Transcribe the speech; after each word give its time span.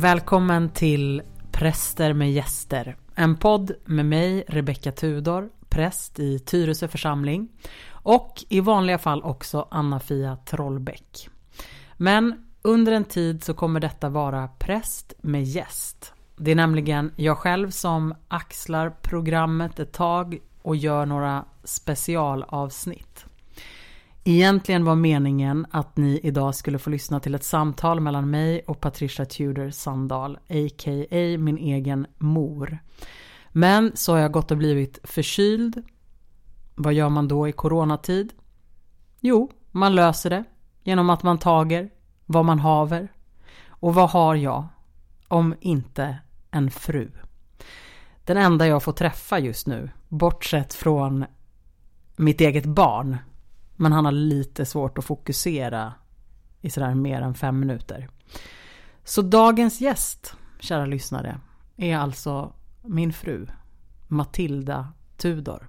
Välkommen 0.00 0.70
till 0.70 1.22
Präster 1.52 2.12
med 2.12 2.32
gäster. 2.32 2.96
En 3.14 3.36
podd 3.36 3.72
med 3.84 4.06
mig, 4.06 4.44
Rebecka 4.48 4.92
Tudor, 4.92 5.48
präst 5.68 6.18
i 6.18 6.38
Tyresö 6.38 6.88
församling. 6.88 7.48
Och 7.90 8.44
i 8.48 8.60
vanliga 8.60 8.98
fall 8.98 9.22
också 9.22 9.68
Anna-Fia 9.70 10.36
Trollbäck. 10.36 11.28
Men 11.96 12.46
under 12.62 12.92
en 12.92 13.04
tid 13.04 13.44
så 13.44 13.54
kommer 13.54 13.80
detta 13.80 14.08
vara 14.08 14.48
präst 14.58 15.12
med 15.20 15.44
gäst. 15.44 16.12
Det 16.36 16.50
är 16.50 16.56
nämligen 16.56 17.12
jag 17.16 17.38
själv 17.38 17.70
som 17.70 18.14
axlar 18.28 18.90
programmet 19.02 19.78
ett 19.78 19.92
tag 19.92 20.38
och 20.62 20.76
gör 20.76 21.06
några 21.06 21.44
specialavsnitt. 21.64 23.27
Egentligen 24.30 24.84
var 24.84 24.94
meningen 24.94 25.66
att 25.70 25.96
ni 25.96 26.20
idag 26.22 26.54
skulle 26.54 26.78
få 26.78 26.90
lyssna 26.90 27.20
till 27.20 27.34
ett 27.34 27.44
samtal 27.44 28.00
mellan 28.00 28.30
mig 28.30 28.60
och 28.66 28.80
Patricia 28.80 29.24
Tudor 29.24 29.70
Sandahl, 29.70 30.36
a.k.a. 30.36 31.38
min 31.38 31.58
egen 31.58 32.06
mor. 32.18 32.78
Men 33.48 33.96
så 33.96 34.12
har 34.12 34.18
jag 34.18 34.32
gått 34.32 34.50
och 34.50 34.56
blivit 34.56 34.98
förkyld. 35.04 35.82
Vad 36.74 36.92
gör 36.92 37.08
man 37.08 37.28
då 37.28 37.48
i 37.48 37.52
coronatid? 37.52 38.32
Jo, 39.20 39.50
man 39.70 39.94
löser 39.94 40.30
det 40.30 40.44
genom 40.82 41.10
att 41.10 41.22
man 41.22 41.38
tager 41.38 41.90
vad 42.26 42.44
man 42.44 42.58
haver. 42.58 43.12
Och 43.68 43.94
vad 43.94 44.10
har 44.10 44.34
jag 44.34 44.66
om 45.28 45.54
inte 45.60 46.18
en 46.50 46.70
fru? 46.70 47.10
Den 48.24 48.36
enda 48.36 48.66
jag 48.66 48.82
får 48.82 48.92
träffa 48.92 49.38
just 49.38 49.66
nu, 49.66 49.90
bortsett 50.08 50.74
från 50.74 51.24
mitt 52.16 52.40
eget 52.40 52.66
barn. 52.66 53.16
Men 53.80 53.92
han 53.92 54.04
har 54.04 54.12
lite 54.12 54.64
svårt 54.64 54.98
att 54.98 55.04
fokusera 55.04 55.92
i 56.60 56.70
sådär 56.70 56.94
mer 56.94 57.22
än 57.22 57.34
fem 57.34 57.60
minuter. 57.60 58.08
Så 59.04 59.22
dagens 59.22 59.80
gäst, 59.80 60.34
kära 60.60 60.86
lyssnare, 60.86 61.40
är 61.76 61.96
alltså 61.96 62.52
min 62.82 63.12
fru 63.12 63.46
Matilda 64.08 64.88
Tudor. 65.16 65.68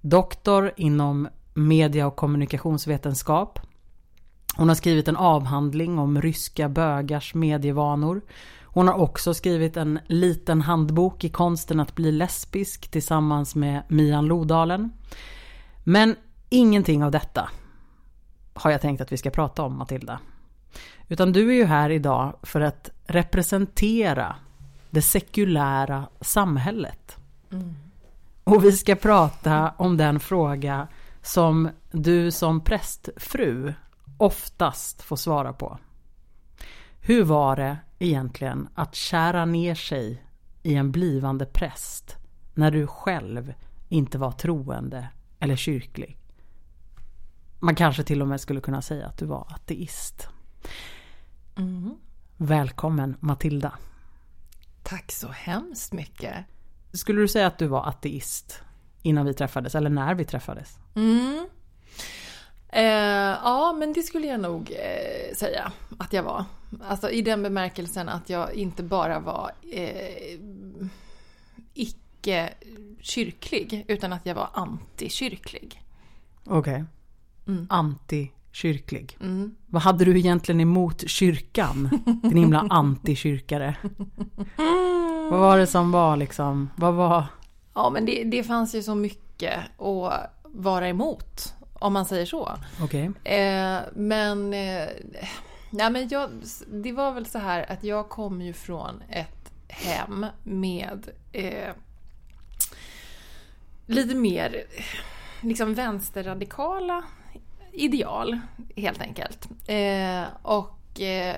Doktor 0.00 0.72
inom 0.76 1.28
media 1.54 2.06
och 2.06 2.16
kommunikationsvetenskap. 2.16 3.58
Hon 4.56 4.68
har 4.68 4.74
skrivit 4.74 5.08
en 5.08 5.16
avhandling 5.16 5.98
om 5.98 6.22
ryska 6.22 6.68
bögars 6.68 7.34
medievanor. 7.34 8.20
Hon 8.62 8.88
har 8.88 8.94
också 8.94 9.34
skrivit 9.34 9.76
en 9.76 9.98
liten 10.06 10.60
handbok 10.60 11.24
i 11.24 11.28
konsten 11.28 11.80
att 11.80 11.94
bli 11.94 12.12
lesbisk 12.12 12.90
tillsammans 12.90 13.54
med 13.54 13.82
Mian 13.88 14.26
Lodalen. 14.26 14.92
Men 15.84 16.16
ingenting 16.52 17.04
av 17.04 17.10
detta 17.10 17.50
har 18.54 18.70
jag 18.70 18.80
tänkt 18.80 19.00
att 19.00 19.12
vi 19.12 19.16
ska 19.16 19.30
prata 19.30 19.62
om 19.62 19.78
Matilda. 19.78 20.20
Utan 21.08 21.32
du 21.32 21.48
är 21.50 21.54
ju 21.54 21.64
här 21.64 21.90
idag 21.90 22.36
för 22.42 22.60
att 22.60 22.90
representera 23.04 24.36
det 24.90 25.02
sekulära 25.02 26.08
samhället. 26.20 27.16
Mm. 27.50 27.74
Och 28.44 28.64
vi 28.64 28.72
ska 28.72 28.94
prata 28.94 29.74
om 29.76 29.96
den 29.96 30.20
fråga 30.20 30.88
som 31.22 31.70
du 31.90 32.30
som 32.30 32.60
prästfru 32.60 33.74
oftast 34.18 35.02
får 35.02 35.16
svara 35.16 35.52
på. 35.52 35.78
Hur 37.00 37.24
var 37.24 37.56
det 37.56 37.76
egentligen 37.98 38.68
att 38.74 38.94
kära 38.94 39.44
ner 39.44 39.74
sig 39.74 40.22
i 40.62 40.74
en 40.74 40.92
blivande 40.92 41.46
präst 41.46 42.16
när 42.54 42.70
du 42.70 42.86
själv 42.86 43.54
inte 43.88 44.18
var 44.18 44.32
troende 44.32 45.08
eller 45.38 45.56
kyrklig? 45.56 46.21
Man 47.64 47.74
kanske 47.74 48.02
till 48.02 48.22
och 48.22 48.28
med 48.28 48.40
skulle 48.40 48.60
kunna 48.60 48.82
säga 48.82 49.06
att 49.06 49.18
du 49.18 49.26
var 49.26 49.46
ateist. 49.50 50.28
Mm. 51.56 51.94
Välkommen 52.36 53.16
Matilda. 53.20 53.72
Tack 54.82 55.12
så 55.12 55.28
hemskt 55.28 55.92
mycket. 55.92 56.34
Skulle 56.92 57.20
du 57.20 57.28
säga 57.28 57.46
att 57.46 57.58
du 57.58 57.66
var 57.66 57.88
ateist 57.88 58.60
innan 59.02 59.26
vi 59.26 59.34
träffades 59.34 59.74
eller 59.74 59.90
när 59.90 60.14
vi 60.14 60.24
träffades? 60.24 60.78
Mm. 60.94 61.46
Eh, 62.68 62.82
ja, 63.44 63.74
men 63.78 63.92
det 63.92 64.02
skulle 64.02 64.26
jag 64.26 64.40
nog 64.40 64.70
eh, 64.70 65.34
säga 65.34 65.72
att 65.98 66.12
jag 66.12 66.22
var. 66.22 66.44
Alltså 66.84 67.10
i 67.10 67.22
den 67.22 67.42
bemärkelsen 67.42 68.08
att 68.08 68.30
jag 68.30 68.54
inte 68.54 68.82
bara 68.82 69.20
var 69.20 69.52
eh, 69.72 70.38
icke-kyrklig 71.74 73.84
utan 73.88 74.12
att 74.12 74.26
jag 74.26 74.34
var 74.34 74.48
antikyrklig. 74.52 75.82
Okej. 76.44 76.58
Okay. 76.58 76.84
Mm. 77.46 77.66
Antikyrklig. 77.70 79.16
Mm. 79.20 79.54
Vad 79.66 79.82
hade 79.82 80.04
du 80.04 80.18
egentligen 80.18 80.60
emot 80.60 81.08
kyrkan? 81.08 81.90
Din 82.22 82.36
himla 82.36 82.66
antikyrkare. 82.70 83.76
Vad 85.30 85.40
var 85.40 85.58
det 85.58 85.66
som 85.66 85.92
var 85.92 86.16
liksom? 86.16 86.70
Vad 86.76 86.94
var? 86.94 87.24
Ja, 87.74 87.90
men 87.90 88.04
det, 88.04 88.24
det 88.24 88.44
fanns 88.44 88.74
ju 88.74 88.82
så 88.82 88.94
mycket 88.94 89.58
att 89.78 90.30
vara 90.42 90.88
emot. 90.88 91.54
Om 91.72 91.92
man 91.92 92.06
säger 92.06 92.26
så. 92.26 92.50
Okej. 92.82 93.10
Okay. 93.10 93.38
Eh, 93.38 93.80
men... 93.94 94.54
Eh, 94.54 94.88
nej, 95.70 95.90
men 95.90 96.08
jag, 96.08 96.30
det 96.72 96.92
var 96.92 97.12
väl 97.12 97.26
så 97.26 97.38
här 97.38 97.72
att 97.72 97.84
jag 97.84 98.08
kom 98.08 98.42
ju 98.42 98.52
från 98.52 99.02
ett 99.08 99.52
hem 99.68 100.26
med 100.42 101.08
eh, 101.32 101.74
lite 103.86 104.14
mer 104.14 104.64
liksom 105.40 105.74
vänsterradikala 105.74 107.04
ideal, 107.72 108.38
helt 108.76 109.00
enkelt. 109.00 109.48
Eh, 109.68 110.24
och, 110.42 111.00
eh, 111.00 111.36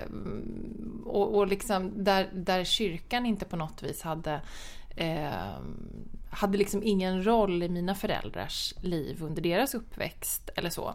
och, 1.04 1.34
och 1.34 1.46
liksom 1.46 2.04
där, 2.04 2.30
där 2.32 2.64
kyrkan 2.64 3.26
inte 3.26 3.44
på 3.44 3.56
något 3.56 3.82
vis 3.82 4.02
hade 4.02 4.40
eh, 4.96 5.58
hade 6.34 6.58
liksom 6.58 6.82
ingen 6.82 7.26
roll 7.26 7.62
i 7.62 7.68
mina 7.68 7.94
föräldrars 7.94 8.74
liv 8.80 9.22
under 9.22 9.42
deras 9.42 9.74
uppväxt 9.74 10.50
eller 10.56 10.70
så. 10.70 10.94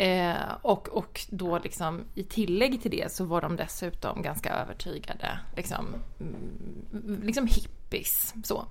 Eh, 0.00 0.34
och, 0.62 0.88
och 0.88 1.20
då 1.30 1.58
liksom 1.58 2.04
i 2.14 2.22
tillägg 2.22 2.82
till 2.82 2.90
det 2.90 3.12
så 3.12 3.24
var 3.24 3.40
de 3.40 3.56
dessutom 3.56 4.22
ganska 4.22 4.50
övertygade 4.50 5.38
liksom, 5.56 5.86
mm, 6.20 7.22
liksom 7.22 7.46
hippies. 7.46 8.34
Så. 8.44 8.64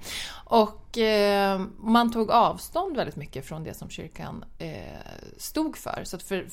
Och 0.45 0.97
eh, 0.97 1.61
man 1.77 2.11
tog 2.11 2.31
avstånd 2.31 2.95
väldigt 2.95 3.15
mycket 3.15 3.45
från 3.45 3.63
det 3.63 3.73
som 3.73 3.89
kyrkan 3.89 4.45
eh, 4.59 4.99
stod 5.37 5.77
för. 5.77 6.01
Så 6.03 6.19
för, 6.19 6.47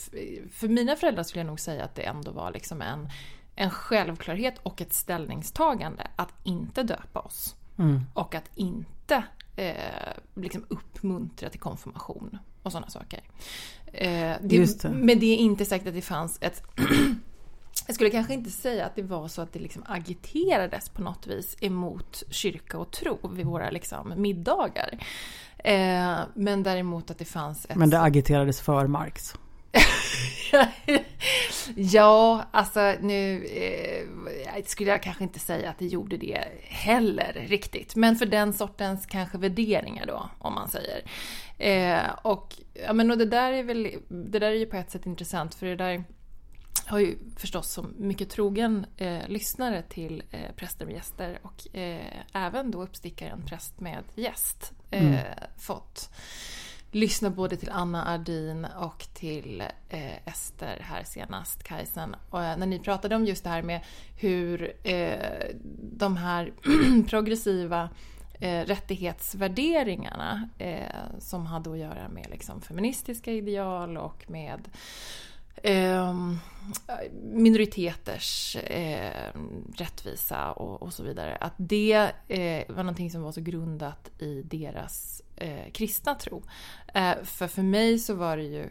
för 0.53 0.69
mina 0.69 0.97
föräldrar 0.97 1.23
skulle 1.23 1.41
jag 1.41 1.47
nog 1.47 1.61
säga 1.61 1.85
att 1.85 1.95
det 1.95 2.03
ändå 2.03 2.31
var 2.31 2.53
liksom 2.53 2.83
en, 2.83 3.09
en 3.55 3.71
självklarhet 3.71 4.55
och 4.63 4.81
ett 4.81 4.93
ställningstagande 4.93 6.07
att 6.17 6.33
inte 6.45 6.83
döpa 6.83 7.21
oss. 7.21 7.55
Mm. 7.79 8.01
Och 8.15 8.35
att 8.35 8.51
inte 8.55 9.25
eh, 9.57 9.75
liksom 10.35 10.65
uppmuntra 10.69 11.51
till 11.51 11.61
konfirmation 11.61 12.39
och 12.63 12.73
sådana 12.73 12.91
saker. 12.91 13.21
Eh, 13.87 14.37
det, 14.41 14.83
det. 14.83 14.89
Men 14.89 15.19
det 15.19 15.27
är 15.27 15.37
inte 15.37 15.65
säkert 15.65 15.89
att 15.89 15.95
det 15.95 16.03
fanns 16.03 16.39
ett 16.41 16.63
jag 17.87 17.95
skulle 17.95 18.11
kanske 18.11 18.35
inte 18.35 18.51
säga 18.51 18.87
att 18.87 18.97
det 18.97 19.03
var 19.03 19.29
så 19.29 19.43
att 19.43 19.53
det 19.53 19.59
liksom 19.59 19.83
agiterades 19.87 20.89
på 20.89 21.03
något 21.03 21.27
vis 21.27 21.57
emot 21.61 22.23
kyrka 22.31 22.79
och 22.79 22.91
tro 22.91 23.29
vid 23.29 23.47
våra 23.47 23.71
liksom 23.71 24.13
middagar. 24.17 24.99
Eh, 25.59 26.19
men 26.35 26.63
däremot 26.63 27.11
att 27.11 27.19
det 27.19 27.25
fanns 27.25 27.67
ett... 27.69 27.77
Men 27.77 27.91
det 27.91 28.01
agiterades 28.01 28.61
för 28.61 28.87
Marx? 28.87 29.35
ja, 31.77 32.45
alltså 32.51 32.95
nu 33.01 33.45
eh, 33.45 34.65
skulle 34.65 34.91
jag 34.91 35.03
kanske 35.03 35.25
inte 35.25 35.39
säga 35.39 35.71
att 35.71 35.79
det 35.79 35.87
gjorde 35.87 36.17
det 36.17 36.45
heller 36.63 37.47
riktigt. 37.49 37.97
Men 37.97 38.17
för 38.17 38.27
den 38.27 38.53
sortens 38.53 39.07
kanske 39.07 39.39
värderingar 39.39 40.07
då, 40.07 40.31
om 40.39 40.55
man 40.55 40.69
säger. 40.69 41.03
Eh, 41.59 42.11
och, 42.23 42.55
ja, 42.87 42.93
men, 42.93 43.11
och 43.11 43.19
det 43.19 43.27
där 43.27 43.53
är 43.53 43.63
väl, 43.63 43.91
det 44.09 44.39
där 44.39 44.51
är 44.51 44.55
ju 44.55 44.67
på 44.67 44.77
ett 44.77 44.91
sätt 44.91 45.07
intressant 45.07 45.55
för 45.55 45.67
det 45.67 45.77
där 45.77 46.05
har 46.87 46.99
ju 46.99 47.19
förstås 47.37 47.73
som 47.73 47.95
mycket 47.99 48.31
trogen 48.31 48.87
eh, 48.97 49.29
lyssnare 49.29 49.83
till 49.83 50.23
eh, 50.31 50.53
präster 50.57 50.87
med 50.87 50.95
gäster 50.95 51.39
och 51.43 51.77
eh, 51.77 52.23
även 52.33 52.71
då 52.71 52.83
uppstickaren 52.83 53.43
präst 53.47 53.81
med 53.81 54.05
gäst 54.15 54.73
eh, 54.91 55.07
mm. 55.07 55.19
fått 55.59 56.11
lyssna 56.97 57.31
både 57.31 57.57
till 57.57 57.71
Anna 57.71 58.05
Ardin 58.05 58.67
och 58.79 59.07
till 59.15 59.61
eh, 59.89 60.29
Ester 60.29 60.79
här 60.81 61.05
senast, 61.05 61.63
Kajsen. 61.63 62.17
Och, 62.31 62.43
eh, 62.43 62.57
när 62.57 62.67
ni 62.67 62.79
pratade 62.79 63.17
om 63.17 63.25
just 63.25 63.45
det 63.45 63.51
här 63.51 63.63
med 63.63 63.81
hur 64.17 64.73
eh, 64.83 65.47
de 65.83 66.17
här 66.17 66.53
progressiva 67.09 67.89
eh, 68.41 68.61
rättighetsvärderingarna 68.61 70.49
eh, 70.59 71.19
som 71.19 71.47
hade 71.47 71.71
att 71.73 71.79
göra 71.79 72.09
med 72.09 72.27
liksom, 72.31 72.61
feministiska 72.61 73.33
ideal 73.33 73.97
och 73.97 74.31
med 74.31 74.69
eh, 75.63 76.15
minoriteters 77.23 78.57
eh, 78.57 79.33
rättvisa 79.77 80.53
och, 80.53 80.83
och, 80.83 80.93
så 80.93 81.03
vidare. 81.03 81.37
Att 81.37 81.55
det 81.57 82.13
eh, 82.29 82.75
var 82.75 82.83
någonting 82.83 83.11
som 83.11 83.23
var 83.23 83.33
så 83.33 83.41
grundat 83.41 84.11
i 84.19 84.43
deras 84.43 85.23
eh, 85.37 85.73
kristna 85.73 86.15
tro. 86.15 86.43
Eh, 86.95 87.15
för 87.23 87.49
för 87.49 87.63
mig 87.63 87.99
så 87.99 88.15
var 88.15 88.37
det 88.37 88.43
ju 88.43 88.69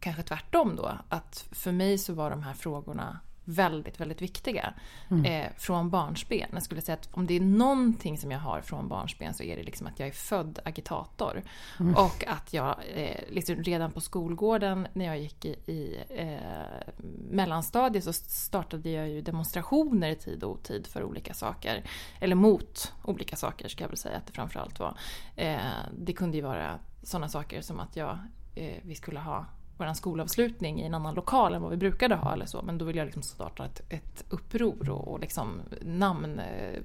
kanske 0.00 0.22
tvärtom 0.22 0.76
då. 0.76 0.98
Att 1.08 1.48
för 1.52 1.72
mig 1.72 1.98
så 1.98 2.12
var 2.14 2.30
de 2.30 2.42
här 2.42 2.54
frågorna 2.54 3.20
väldigt, 3.44 4.00
väldigt 4.00 4.22
viktiga. 4.22 4.74
Mm. 5.10 5.24
Eh, 5.24 5.50
från 5.56 5.90
barnsben. 5.90 6.48
Jag 6.52 6.62
skulle 6.62 6.80
säga 6.80 6.94
att 6.94 7.08
om 7.12 7.26
det 7.26 7.34
är 7.34 7.40
någonting 7.40 8.18
som 8.18 8.30
jag 8.30 8.38
har 8.38 8.60
från 8.60 8.88
barnsben 8.88 9.34
så 9.34 9.42
är 9.42 9.56
det 9.56 9.62
liksom 9.62 9.86
att 9.86 9.98
jag 9.98 10.08
är 10.08 10.12
född 10.12 10.58
agitator. 10.64 11.42
Mm. 11.80 11.94
Och 11.94 12.24
att 12.26 12.52
jag 12.52 12.76
eh, 12.94 13.20
liksom 13.30 13.56
redan 13.56 13.92
på 13.92 14.00
skolgården 14.00 14.88
när 14.92 15.04
jag 15.04 15.18
gick 15.18 15.44
i, 15.44 15.48
i 15.48 15.96
eh, 16.08 16.92
mellanstadiet 17.30 18.04
så 18.04 18.12
startade 18.12 18.90
jag 18.90 19.08
ju 19.08 19.20
demonstrationer 19.20 20.10
i 20.10 20.16
tid 20.16 20.44
och 20.44 20.50
otid 20.50 20.86
för 20.86 21.04
olika 21.04 21.34
saker. 21.34 21.84
Eller 22.20 22.34
mot 22.34 22.92
olika 23.04 23.36
saker 23.36 23.68
ska 23.68 23.84
jag 23.84 23.88
väl 23.88 23.96
säga 23.96 24.16
att 24.16 24.26
det 24.26 24.32
framförallt 24.32 24.78
var. 24.78 24.98
Eh, 25.36 25.58
det 25.98 26.12
kunde 26.12 26.36
ju 26.36 26.42
vara 26.42 26.78
sådana 27.02 27.28
saker 27.28 27.60
som 27.62 27.80
att 27.80 27.96
jag, 27.96 28.18
eh, 28.54 28.76
vi 28.82 28.94
skulle 28.94 29.20
ha 29.20 29.46
vår 29.86 29.94
skolavslutning 29.94 30.80
i 30.80 30.86
en 30.86 30.94
annan 30.94 31.14
lokal 31.14 31.54
än 31.54 31.62
vad 31.62 31.70
vi 31.70 31.76
brukade 31.76 32.14
ha 32.14 32.32
eller 32.32 32.46
så. 32.46 32.62
Men 32.62 32.78
då 32.78 32.84
ville 32.84 32.98
jag 32.98 33.06
liksom 33.06 33.22
starta 33.22 33.64
ett, 33.64 33.80
ett 33.88 34.24
uppror 34.28 34.90
och, 34.90 35.08
och 35.08 35.20
liksom 35.20 35.60
namn... 35.82 36.38
Eh, 36.38 36.80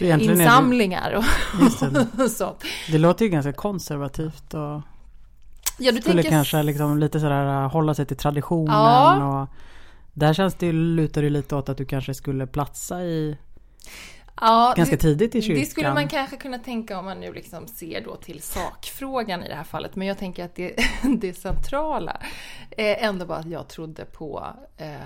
insamlingar 0.00 1.10
det. 1.10 1.16
och 2.24 2.30
sånt. 2.30 2.64
Det 2.90 2.98
låter 2.98 3.24
ju 3.24 3.30
ganska 3.30 3.52
konservativt 3.52 4.54
och 4.54 4.80
Ja, 5.78 5.92
du 5.92 6.00
skulle 6.00 6.14
tänker- 6.22 6.30
kanske 6.30 6.62
liksom 6.62 6.98
lite 6.98 7.20
sådär 7.20 7.62
uh, 7.64 7.70
hålla 7.72 7.94
sig 7.94 8.06
till 8.06 8.16
traditionen 8.16 8.74
Ja. 8.74 9.40
och 9.42 9.48
där 10.12 10.32
känns 10.34 10.54
det 10.54 10.66
ju, 10.66 10.72
lutar 10.72 11.22
det 11.22 11.30
lite 11.30 11.56
åt 11.56 11.68
att 11.68 11.76
du 11.76 11.84
kanske 11.84 12.14
skulle 12.14 12.46
platsa 12.46 13.02
i 13.04 13.38
ja, 14.40 14.74
ganska 14.76 14.96
det, 14.96 15.02
tidigt 15.02 15.34
i 15.34 15.42
kyrkan. 15.42 15.60
Det 15.60 15.66
skulle 15.66 15.94
man 15.94 16.08
kanske 16.08 16.36
kunna 16.36 16.58
tänka 16.58 16.98
om 16.98 17.04
man 17.04 17.20
nu 17.20 17.32
liksom 17.32 17.68
ser 17.68 18.04
då 18.04 18.16
till 18.16 18.42
sakfrågan 18.42 19.44
i 19.44 19.48
det 19.48 19.54
här 19.54 19.64
fallet. 19.64 19.96
Men 19.96 20.08
jag 20.08 20.18
tänker 20.18 20.44
att 20.44 20.54
det, 20.54 20.76
det 21.18 21.34
centrala 21.34 22.20
är 22.70 22.96
ändå 22.96 23.24
var 23.24 23.36
att 23.36 23.46
jag 23.50 23.68
trodde 23.68 24.04
på 24.04 24.46
eh, 24.76 24.96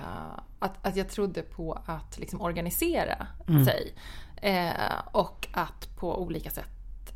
att, 0.59 0.87
att 0.87 0.95
jag 0.95 1.09
trodde 1.09 1.41
på 1.41 1.81
att 1.85 2.19
liksom 2.19 2.41
organisera 2.41 3.27
Mm. 3.47 3.65
sig. 3.65 3.93
Eh, 4.41 4.71
och 5.11 5.47
att 5.51 5.95
på 5.95 6.21
olika 6.21 6.49
sätt 6.49 6.65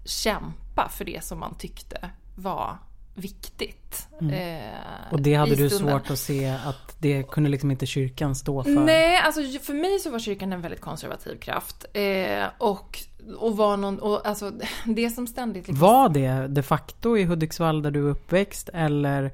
kämpa 0.05 0.89
för 0.89 1.05
det 1.05 1.23
som 1.23 1.39
man 1.39 1.55
tyckte 1.55 2.09
var 2.35 2.77
viktigt. 3.15 4.07
Eh, 4.21 4.25
Mm. 4.25 5.11
Och 5.11 5.21
det 5.21 5.33
hade 5.33 5.55
du 5.55 5.69
svårt 5.69 6.09
att 6.09 6.19
se 6.19 6.47
att 6.47 6.95
det 6.99 7.23
kunde 7.23 7.49
liksom 7.49 7.71
inte 7.71 7.85
kyrkan 7.85 8.35
stå 8.35 8.63
för. 8.63 8.71
Nej, 8.71 9.17
alltså 9.17 9.41
för 9.59 9.73
mig 9.73 9.99
så 9.99 10.09
var 10.09 10.19
kyrkan 10.19 10.53
en 10.53 10.61
väldigt 10.61 10.81
konservativ 10.81 11.37
kraft. 11.37 11.85
Eh, 11.93 12.45
och, 12.57 12.99
och 13.37 13.57
var 13.57 13.77
någon, 13.77 13.99
och 13.99 14.27
alltså 14.27 14.51
det 14.85 15.09
som 15.09 15.27
ständigt 15.27 15.67
liksom... 15.67 15.87
Var 15.87 16.09
det 16.09 16.47
de 16.47 16.63
facto 16.63 17.17
i 17.17 17.23
Hudiksvall 17.23 17.81
där 17.81 17.91
du 17.91 18.07
är 18.07 18.11
uppväxt 18.11 18.69
eller 18.73 19.31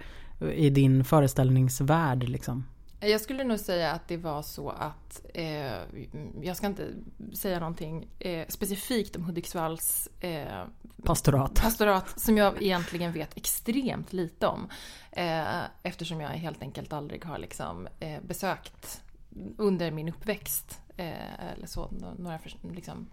i 0.53 0.69
din 0.69 1.03
föreställningsvärld 1.03 2.23
liksom? 2.29 2.65
Jag 3.03 3.21
skulle 3.21 3.43
nog 3.43 3.59
säga 3.59 3.91
att 3.91 4.07
det 4.07 4.17
var 4.17 4.41
så 4.41 4.69
att, 4.69 5.21
eh, 5.33 5.73
jag 6.41 6.57
ska 6.57 6.67
inte 6.67 6.87
säga 7.33 7.59
någonting 7.59 8.07
eh, 8.19 8.45
specifikt 8.47 9.15
om 9.15 9.23
Hudiksvalls 9.23 10.09
eh, 10.19 10.63
Pastorat. 11.03 11.55
pastorat 11.61 12.19
som 12.19 12.37
jag 12.37 12.61
egentligen 12.61 13.11
vet 13.11 13.37
extremt 13.37 14.13
lite 14.13 14.47
om. 14.47 14.69
Eh, 15.11 15.63
eftersom 15.83 16.21
jag 16.21 16.29
helt 16.29 16.61
enkelt 16.61 16.93
aldrig 16.93 17.25
har 17.25 17.37
liksom, 17.37 17.87
eh, 17.99 18.21
besökt 18.21 19.01
under 19.57 19.91
min 19.91 20.09
uppväxt 20.09 20.79
eh, 20.97 21.53
eller 21.53 21.67
så, 21.67 21.91
några 22.17 22.39
för, 22.39 22.51
liksom, 22.75 23.07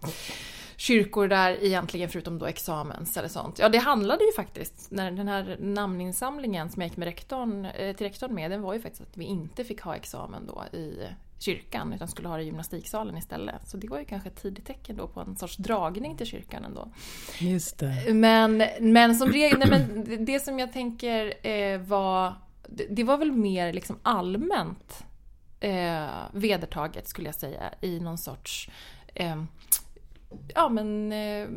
kyrkor 0.75 1.27
där 1.27 1.63
egentligen 1.63 2.09
förutom 2.09 2.39
då 2.39 2.45
examens 2.45 3.17
eller 3.17 3.27
sånt. 3.27 3.59
Ja 3.59 3.69
det 3.69 3.77
handlade 3.77 4.23
ju 4.23 4.31
faktiskt, 4.31 4.91
när 4.91 5.11
den 5.11 5.27
här 5.27 5.57
namninsamlingen 5.59 6.69
som 6.69 6.81
jag 6.81 6.89
gick 6.89 6.97
med 6.97 7.05
rektorn, 7.05 7.65
eh, 7.65 7.95
till 7.95 8.07
rektorn 8.07 8.35
med, 8.35 8.51
den 8.51 8.61
var 8.61 8.73
ju 8.73 8.81
faktiskt 8.81 9.01
att 9.01 9.17
vi 9.17 9.25
inte 9.25 9.63
fick 9.63 9.81
ha 9.81 9.95
examen 9.95 10.47
då 10.47 10.77
i 10.77 11.07
kyrkan 11.39 11.93
utan 11.93 12.07
skulle 12.07 12.27
ha 12.27 12.37
det 12.37 12.43
i 12.43 12.45
gymnastiksalen 12.45 13.17
istället. 13.17 13.67
Så 13.69 13.77
det 13.77 13.87
var 13.87 13.99
ju 13.99 14.05
kanske 14.05 14.29
ett 14.29 14.41
tidigt 14.41 14.65
tecken 14.65 14.95
då 14.97 15.07
på 15.07 15.19
en 15.19 15.35
sorts 15.37 15.57
dragning 15.57 16.17
till 16.17 16.27
kyrkan 16.27 16.65
ändå. 16.65 16.91
Just 17.39 17.77
det. 17.79 18.13
Men, 18.13 18.63
men 18.79 19.15
som 19.15 19.29
regel, 19.29 19.59
nej, 19.59 19.69
men 19.69 20.25
det- 20.25 20.39
som 20.39 20.59
jag 20.59 20.73
tänker 20.73 21.47
eh, 21.47 21.79
var, 21.79 22.33
det, 22.67 22.85
det 22.89 23.03
var 23.03 23.17
väl 23.17 23.31
mer 23.31 23.73
liksom 23.73 23.99
allmänt 24.03 25.03
eh, 25.59 26.05
vedertaget 26.33 27.07
skulle 27.07 27.27
jag 27.27 27.35
säga 27.35 27.73
i 27.81 27.99
någon 27.99 28.17
sorts 28.17 28.69
eh, 29.15 29.43
Ja 30.55 30.69
men 30.69 31.11
eh, 31.11 31.49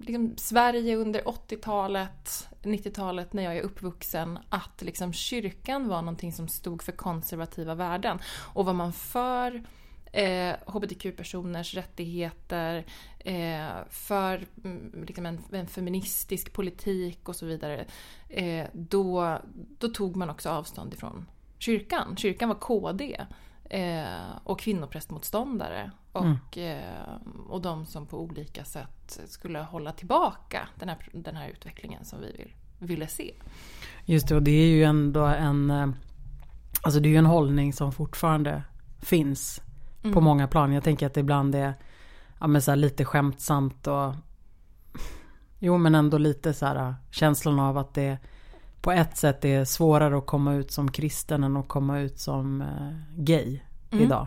liksom 0.00 0.34
Sverige 0.36 0.96
under 0.96 1.20
80-talet, 1.22 2.48
90-talet 2.62 3.32
när 3.32 3.42
jag 3.42 3.56
är 3.56 3.62
uppvuxen 3.62 4.38
att 4.48 4.82
liksom 4.82 5.12
kyrkan 5.12 5.88
var 5.88 6.02
någonting 6.02 6.32
som 6.32 6.48
stod 6.48 6.82
för 6.82 6.92
konservativa 6.92 7.74
värden. 7.74 8.18
Och 8.54 8.64
var 8.66 8.72
man 8.72 8.92
för 8.92 9.62
eh, 10.12 10.54
hbtq-personers 10.66 11.74
rättigheter, 11.74 12.84
eh, 13.18 13.88
för 13.90 14.44
mm, 14.64 15.04
liksom 15.06 15.26
en, 15.26 15.40
en 15.52 15.66
feministisk 15.66 16.52
politik 16.52 17.28
och 17.28 17.36
så 17.36 17.46
vidare. 17.46 17.84
Eh, 18.28 18.66
då, 18.72 19.38
då 19.78 19.88
tog 19.88 20.16
man 20.16 20.30
också 20.30 20.50
avstånd 20.50 20.94
ifrån 20.94 21.26
kyrkan. 21.58 22.16
Kyrkan 22.16 22.48
var 22.48 22.56
KD 22.56 23.26
eh, 23.72 24.36
och 24.44 24.60
kvinnoprästmotståndare. 24.60 25.90
Och, 26.12 26.58
eh, 26.58 27.16
och 27.48 27.62
de 27.62 27.86
som 27.86 28.06
på 28.06 28.20
olika 28.20 28.64
sätt 28.64 29.20
skulle 29.26 29.58
hålla 29.58 29.92
tillbaka 29.92 30.68
den 30.78 30.88
här, 30.88 30.98
den 31.12 31.36
här 31.36 31.48
utvecklingen 31.48 32.04
som 32.04 32.20
vi 32.20 32.32
vill, 32.32 32.52
ville 32.78 33.06
se. 33.06 33.34
Just 34.04 34.28
det, 34.28 34.34
och 34.34 34.42
det 34.42 34.50
är 34.50 34.66
ju 34.66 34.84
ändå 34.84 35.24
en... 35.24 35.70
eh, 35.70 35.88
Alltså 36.84 37.00
det 37.00 37.08
är 37.08 37.10
ju 37.10 37.16
en 37.16 37.26
hållning 37.26 37.72
som 37.72 37.92
fortfarande 37.92 38.62
finns 38.98 39.60
på 40.12 40.20
många 40.20 40.48
plan. 40.48 40.72
Jag 40.72 40.84
tänker 40.84 41.06
att 41.06 41.14
det 41.14 41.20
ibland 41.20 41.54
är 41.54 41.74
ja, 42.40 42.46
men 42.46 42.62
så 42.62 42.70
här 42.70 42.76
lite 42.76 43.04
skämtsamt 43.04 43.86
och... 43.86 44.14
Jo 45.58 45.78
men 45.78 45.94
ändå 45.94 46.18
lite 46.18 46.54
så 46.54 46.66
här 46.66 46.76
eh, 46.76 46.94
känslan 47.10 47.58
av 47.60 47.78
att 47.78 47.94
det 47.94 48.18
på 48.82 48.92
ett 48.92 49.16
sätt 49.16 49.44
är 49.44 49.64
svårare 49.64 50.18
att 50.18 50.26
komma 50.26 50.54
ut 50.54 50.70
som 50.72 50.90
kristen 50.90 51.44
än 51.44 51.56
att 51.56 51.68
komma 51.68 51.98
ut 52.00 52.18
som 52.18 52.62
eh, 52.62 52.92
gay 53.16 53.60
Mm. 53.90 54.04
idag. 54.04 54.26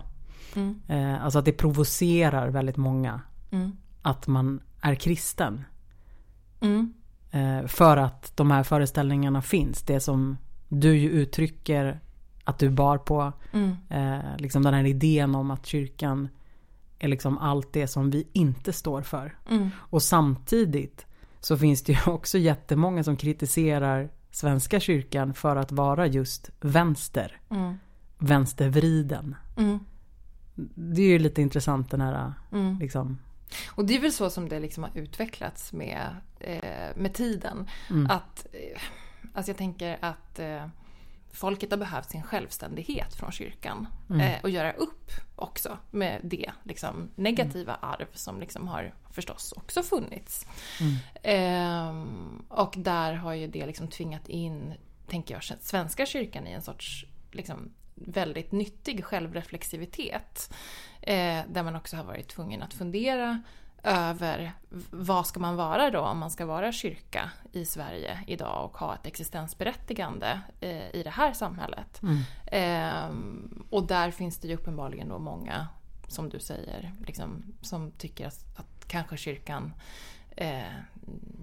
Mm. 0.56 0.82
Eh, 0.88 1.24
alltså 1.24 1.40
att 1.40 1.46
det 1.46 1.52
provocerar 1.52 2.48
väldigt 2.50 2.78
många 2.78 3.22
Mm. 3.52 3.72
att 4.02 4.28
man 4.28 4.60
är 4.82 4.96
kristen. 4.96 5.64
Mm. 6.62 6.94
Eh, 7.32 7.68
för 7.68 7.98
att 7.98 8.32
de 8.38 8.52
här 8.52 8.64
föreställningarna 8.64 9.42
finns. 9.42 9.82
Det 9.82 10.00
som 10.00 10.38
du 10.70 10.98
ju 10.98 11.10
uttrycker 11.10 12.00
att 12.44 12.60
du 12.60 12.70
bar 12.70 12.98
på. 12.98 13.34
Mm. 13.54 13.76
Eh, 13.90 14.38
liksom 14.38 14.64
den 14.64 14.74
här 14.74 14.84
idén 14.86 15.36
om 15.36 15.52
att 15.52 15.66
kyrkan 15.66 16.28
är 17.00 17.08
liksom 17.08 17.38
allt 17.38 17.74
det 17.74 17.88
som 17.88 18.10
vi 18.12 18.28
inte 18.34 18.74
står 18.74 19.02
för. 19.02 19.38
Mm. 19.50 19.70
Och 19.78 20.04
samtidigt 20.04 21.06
så 21.40 21.58
finns 21.58 21.84
det 21.84 21.94
ju 21.94 22.12
också 22.12 22.38
jättemånga 22.38 23.04
som 23.04 23.16
kritiserar 23.18 24.10
Svenska 24.36 24.80
kyrkan 24.80 25.34
för 25.34 25.56
att 25.56 25.72
vara 25.72 26.08
just 26.08 26.52
vänster. 26.62 27.42
Mm. 27.50 27.78
Vänstervriden. 28.18 29.36
Mm. 29.58 29.80
Det 30.76 31.02
är 31.02 31.08
ju 31.08 31.20
lite 31.20 31.42
intressant 31.42 31.92
den 31.92 32.02
här 32.02 32.34
Mm. 32.52 32.80
liksom. 32.80 33.18
Och 33.70 33.86
det 33.86 33.96
är 33.96 34.02
väl 34.02 34.12
så 34.12 34.30
som 34.30 34.50
det 34.50 34.60
liksom 34.60 34.84
har 34.84 34.92
utvecklats 34.94 35.74
med, 35.74 36.08
eh, 36.40 36.96
med 36.96 37.14
tiden. 37.14 37.68
Att, 38.10 38.48
eh, 38.52 38.82
alltså 39.34 39.50
jag 39.50 39.58
tänker 39.58 39.98
att 40.02 40.40
eh, 40.40 40.66
folket 41.36 41.72
har 41.72 41.78
behövt 41.78 42.10
sin 42.10 42.24
självständighet 42.24 43.16
från 43.16 43.32
kyrkan. 43.32 43.88
Eh, 44.22 44.44
och 44.44 44.50
göra 44.50 44.74
upp 44.74 45.12
också 45.36 45.78
med 45.92 46.22
det 46.24 46.52
liksom, 46.64 47.10
negativa 47.16 47.76
arv 47.76 48.08
som 48.14 48.40
liksom 48.40 48.68
har 48.68 48.94
förstås 49.12 49.54
också 49.58 49.84
funnits. 49.84 50.48
Ehm, 51.24 52.46
och 52.50 52.74
där 52.78 53.14
har 53.14 53.34
ju 53.34 53.48
det 53.48 53.66
liksom 53.66 53.88
tvingat 53.88 54.30
in, 54.30 54.74
tänker 55.08 55.34
jag, 55.34 55.44
Svenska 55.62 56.06
kyrkan 56.06 56.48
i 56.48 56.52
en 56.52 56.62
sorts 56.62 57.06
liksom, 57.32 57.72
väldigt 57.96 58.52
nyttig 58.52 59.06
självreflexivitet. 59.06 60.54
Eh, 61.02 61.42
där 61.48 61.64
man 61.64 61.76
också 61.76 61.98
har 61.98 62.04
varit 62.04 62.28
tvungen 62.28 62.62
att 62.62 62.74
fundera 62.74 63.44
över 63.86 64.54
vad 64.92 65.28
ska 65.28 65.40
man 65.40 65.56
vara 65.56 65.90
då 65.90 66.00
om 66.00 66.18
man 66.18 66.32
ska 66.32 66.46
vara 66.46 66.72
kyrka 66.72 67.32
i 67.52 67.66
Sverige 67.66 68.20
idag 68.28 68.66
och 68.66 68.78
ha 68.78 68.96
ett 68.96 69.06
existensberättigande 69.06 70.42
eh, 70.60 70.96
i 70.96 71.02
det 71.04 71.10
här 71.10 71.34
samhället. 71.34 72.02
Ehm, 72.52 73.66
och 73.70 73.88
där 73.88 74.12
finns 74.12 74.38
det 74.38 74.48
ju 74.48 74.56
uppenbarligen 74.56 75.10
då 75.10 75.20
många, 75.20 75.68
som 76.08 76.30
du 76.30 76.40
säger, 76.40 76.94
liksom, 77.08 77.44
som 77.62 77.92
tycker 77.92 78.28
att, 78.28 78.60
att 78.60 78.88
kanske 78.88 79.18
kyrkan 79.18 79.74
eh, 80.38 80.74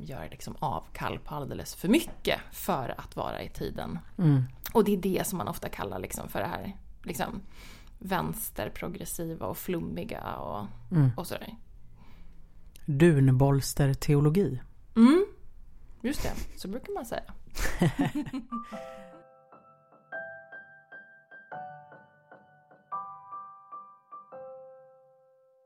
gör 0.03 0.29
liksom 0.31 0.57
avkall 0.59 1.19
på 1.19 1.35
alldeles 1.35 1.75
för 1.75 1.89
mycket 1.89 2.41
för 2.53 2.95
att 2.99 3.17
vara 3.17 3.43
i 3.43 3.49
tiden. 3.49 3.99
Mm. 4.19 4.45
Och 4.73 4.85
det 4.85 4.93
är 4.93 4.97
det 4.97 5.27
som 5.27 5.39
man 5.39 5.49
ofta 5.49 5.69
kallar 5.69 5.99
liksom 5.99 6.29
för 6.29 6.39
det 6.41 6.47
här 6.47 6.77
liksom, 7.03 7.41
vänsterprogressiva 7.99 9.47
och 9.47 9.59
flummiga 9.59 10.37
och, 10.37 10.67
Mm. 10.91 11.11
och 11.17 11.27
sådär. 11.27 11.57
Dunbolsterteologi. 12.87 14.61
Mm, 14.97 15.25
just 16.03 16.23
det. 16.23 16.33
Så 16.57 16.69
brukar 16.69 16.93
man 16.93 17.07
säga. 17.07 17.35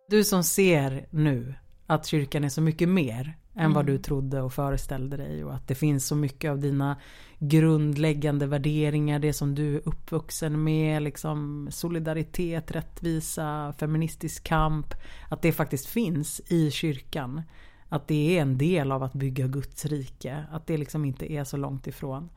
du 0.08 0.24
som 0.24 0.44
ser 0.44 1.06
nu 1.10 1.54
att 1.86 2.06
kyrkan 2.06 2.44
är 2.44 2.48
så 2.48 2.60
mycket 2.60 2.88
mer 2.88 3.36
än 3.56 3.60
Mm. 3.64 3.72
vad 3.72 3.86
du 3.86 3.98
trodde 3.98 4.42
och 4.42 4.52
föreställde 4.52 5.16
dig 5.16 5.44
och 5.44 5.54
att 5.54 5.68
det 5.68 5.74
finns 5.74 6.06
så 6.06 6.16
mycket 6.16 6.50
av 6.50 6.58
dina 6.58 6.96
grundläggande 7.38 8.46
värderingar, 8.46 9.18
det 9.18 9.32
som 9.32 9.54
du 9.54 9.76
är 9.76 9.88
uppvuxen 9.88 10.64
med, 10.64 11.02
liksom 11.02 11.68
solidaritet, 11.70 12.70
rättvisa, 12.70 13.74
feministisk 13.78 14.44
kamp, 14.44 14.94
att 15.28 15.42
det 15.42 15.52
faktiskt 15.52 15.86
finns 15.86 16.40
i 16.46 16.70
kyrkan. 16.70 17.42
Att 17.88 18.08
det 18.08 18.38
är 18.38 18.42
en 18.42 18.58
del 18.58 18.92
av 18.92 19.02
att 19.02 19.12
bygga 19.12 19.46
Guds 19.46 19.84
rike, 19.84 20.44
att 20.52 20.66
det 20.66 20.76
liksom 20.76 21.04
inte 21.04 21.32
är 21.32 21.44
så 21.44 21.56
långt 21.56 21.86
ifrån. 21.86 22.28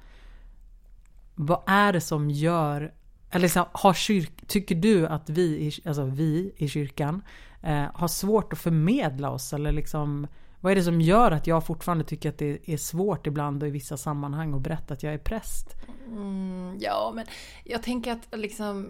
Vad 1.35 1.63
är 1.67 1.93
det 1.93 2.01
som 2.01 2.29
gör, 2.29 2.93
eller 3.29 3.43
liksom, 3.43 3.65
har 3.71 3.93
kyrk, 3.93 4.47
tycker 4.47 4.75
du 4.75 5.07
att 5.07 5.29
vi, 5.29 5.71
alltså 5.85 6.03
vi 6.03 6.51
i 6.57 6.67
kyrkan 6.67 7.21
eh, 7.61 7.85
har 7.93 8.07
svårt 8.07 8.53
att 8.53 8.59
förmedla 8.59 9.29
oss 9.31 9.53
eller 9.53 9.71
liksom 9.71 10.27
vad 10.61 10.71
är 10.71 10.75
det 10.75 10.83
som 10.83 11.01
gör 11.01 11.31
att 11.31 11.47
jag 11.47 11.65
fortfarande 11.65 12.03
tycker 12.03 12.29
att 12.29 12.37
det 12.37 12.69
är 12.69 12.77
svårt 12.77 13.27
ibland 13.27 13.63
och 13.63 13.69
i 13.69 13.71
vissa 13.71 13.97
sammanhang 13.97 14.53
att 14.53 14.61
berätta 14.61 14.93
att 14.93 15.03
jag 15.03 15.13
är 15.13 15.17
präst? 15.17 15.75
Mm, 16.07 16.77
ja, 16.79 17.11
men 17.15 17.25
jag 17.63 17.83
tänker 17.83 18.11
att 18.11 18.39
liksom... 18.39 18.89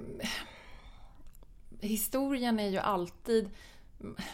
Historien 1.82 2.60
är 2.60 2.68
ju 2.68 2.78
alltid... 2.78 3.50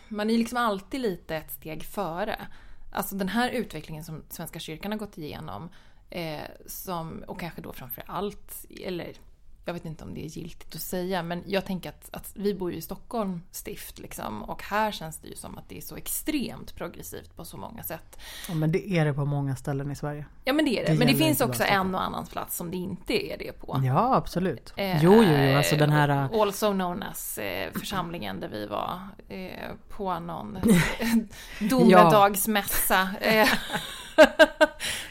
Man 0.07 0.29
är 0.29 0.37
liksom 0.37 0.57
alltid 0.57 1.01
lite 1.01 1.35
ett 1.35 1.51
steg 1.51 1.83
före. 1.83 2.47
Alltså 2.91 3.15
den 3.15 3.29
här 3.29 3.49
utvecklingen 3.49 4.03
som 4.03 4.23
Svenska 4.29 4.59
kyrkan 4.59 4.91
har 4.91 4.99
gått 4.99 5.17
igenom 5.17 5.69
eh, 6.09 6.43
som, 6.65 7.23
och 7.27 7.39
kanske 7.39 7.61
då 7.61 7.73
framför 7.73 8.03
allt, 8.07 8.65
eller 8.83 9.13
jag 9.65 9.73
vet 9.73 9.85
inte 9.85 10.03
om 10.03 10.13
det 10.13 10.25
är 10.25 10.29
giltigt 10.29 10.75
att 10.75 10.81
säga, 10.81 11.23
men 11.23 11.43
jag 11.47 11.65
tänker 11.65 11.89
att, 11.89 12.09
att 12.11 12.31
vi 12.35 12.53
bor 12.53 12.71
ju 12.71 12.77
i 12.77 12.81
Stockholm 12.81 13.41
stift 13.51 13.99
liksom, 13.99 14.43
och 14.43 14.63
här 14.63 14.91
känns 14.91 15.17
det 15.17 15.27
ju 15.27 15.35
som 15.35 15.57
att 15.57 15.69
det 15.69 15.77
är 15.77 15.81
så 15.81 15.95
extremt 15.95 16.75
progressivt 16.75 17.35
på 17.35 17.45
så 17.45 17.57
många 17.57 17.83
sätt. 17.83 18.19
Ja, 18.49 18.53
men 18.55 18.71
det 18.71 18.91
är 18.91 19.05
det 19.05 19.13
på 19.13 19.25
många 19.25 19.55
ställen 19.55 19.91
i 19.91 19.95
Sverige. 19.95 20.25
Ja 20.43 20.53
men 20.53 20.65
det 20.65 20.79
är 20.79 20.85
det, 20.85 20.91
Det 20.91 20.99
men 20.99 21.07
det 21.07 21.15
finns 21.15 21.41
också 21.41 21.63
en 21.63 21.95
och 21.95 22.03
annan 22.03 22.25
plats 22.25 22.57
som 22.57 22.71
det 22.71 22.77
inte 22.77 23.13
är 23.33 23.37
det 23.37 23.51
på. 23.51 23.81
Ja, 23.85 24.15
absolut. 24.15 24.73
Eh, 24.75 25.03
Jo, 25.03 25.13
jo, 25.13 25.23
jo, 25.37 25.57
alltså 25.57 25.75
den 25.75 25.89
här... 25.91 26.09
eh, 26.09 26.41
Also 26.41 26.71
known 26.71 27.03
as 27.03 27.37
eh, 27.37 27.71
församlingen 27.73 28.39
där 28.39 28.49
vi 28.49 28.65
var 28.67 28.99
eh, 29.29 29.71
på 29.89 30.19
någon 30.19 30.57
domedagsmässa. 31.59 33.09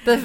Där, 0.05 0.21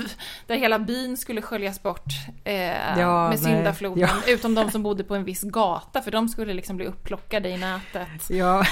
där 0.47 0.55
hela 0.55 0.79
byn 0.79 1.17
skulle 1.17 1.41
sköljas 1.41 1.83
bort 1.83 2.05
eh, 2.43 2.99
Ja, 2.99 3.29
med 3.29 3.39
syndafloden. 3.39 3.99
ja. 4.01 4.33
Utom 4.33 4.55
de 4.55 4.71
som 4.71 4.83
bodde 4.83 5.03
på 5.03 5.15
en 5.15 5.23
viss 5.23 5.41
gata 5.43 6.01
för 6.01 6.11
de 6.11 6.27
skulle 6.27 6.53
liksom 6.53 6.77
bli 6.77 6.85
upplockade 6.85 7.49
i 7.49 7.57
nätet. 7.57 8.29
Ja, 8.29 8.63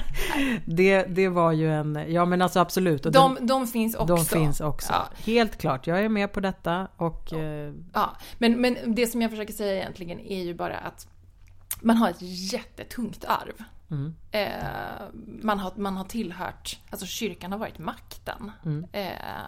det, 0.64 1.02
det 1.02 1.28
var 1.28 1.52
ju 1.52 1.72
en... 1.74 2.04
Ja, 2.08 2.24
men 2.24 2.42
alltså 2.42 2.60
absolut. 2.60 3.06
Och 3.06 3.12
De, 3.12 3.34
den, 3.34 3.46
de 3.46 3.66
finns 3.66 3.94
också. 3.94 4.14
de 4.16 4.24
finns 4.24 4.60
också. 4.60 4.92
Ja. 4.92 5.08
Helt 5.32 5.58
klart, 5.58 5.86
jag 5.86 5.98
är 6.04 6.08
med 6.08 6.32
på 6.32 6.40
detta 6.40 6.88
och... 6.96 7.32
eh, 7.32 7.72
Ja, 7.94 8.16
men, 8.38 8.60
men 8.60 8.76
det 8.86 9.06
som 9.06 9.22
jag 9.22 9.30
försöker 9.30 9.52
säga 9.52 9.74
egentligen 9.82 10.20
är 10.20 10.42
ju 10.44 10.54
bara 10.54 10.76
att 10.76 11.06
man 11.80 11.96
har 11.96 12.10
ett 12.10 12.22
jättetungt 12.52 13.24
arv. 13.24 13.64
Mm. 13.90 14.14
Eh, 14.30 15.08
man, 15.42 15.58
har, 15.58 15.72
man 15.76 15.96
har 15.96 16.04
tillhört, 16.04 16.80
alltså 16.90 17.06
kyrkan 17.06 17.52
har 17.52 17.58
varit 17.58 17.78
makten. 17.78 18.52
Mm. 18.64 18.86
Eh, 18.92 19.46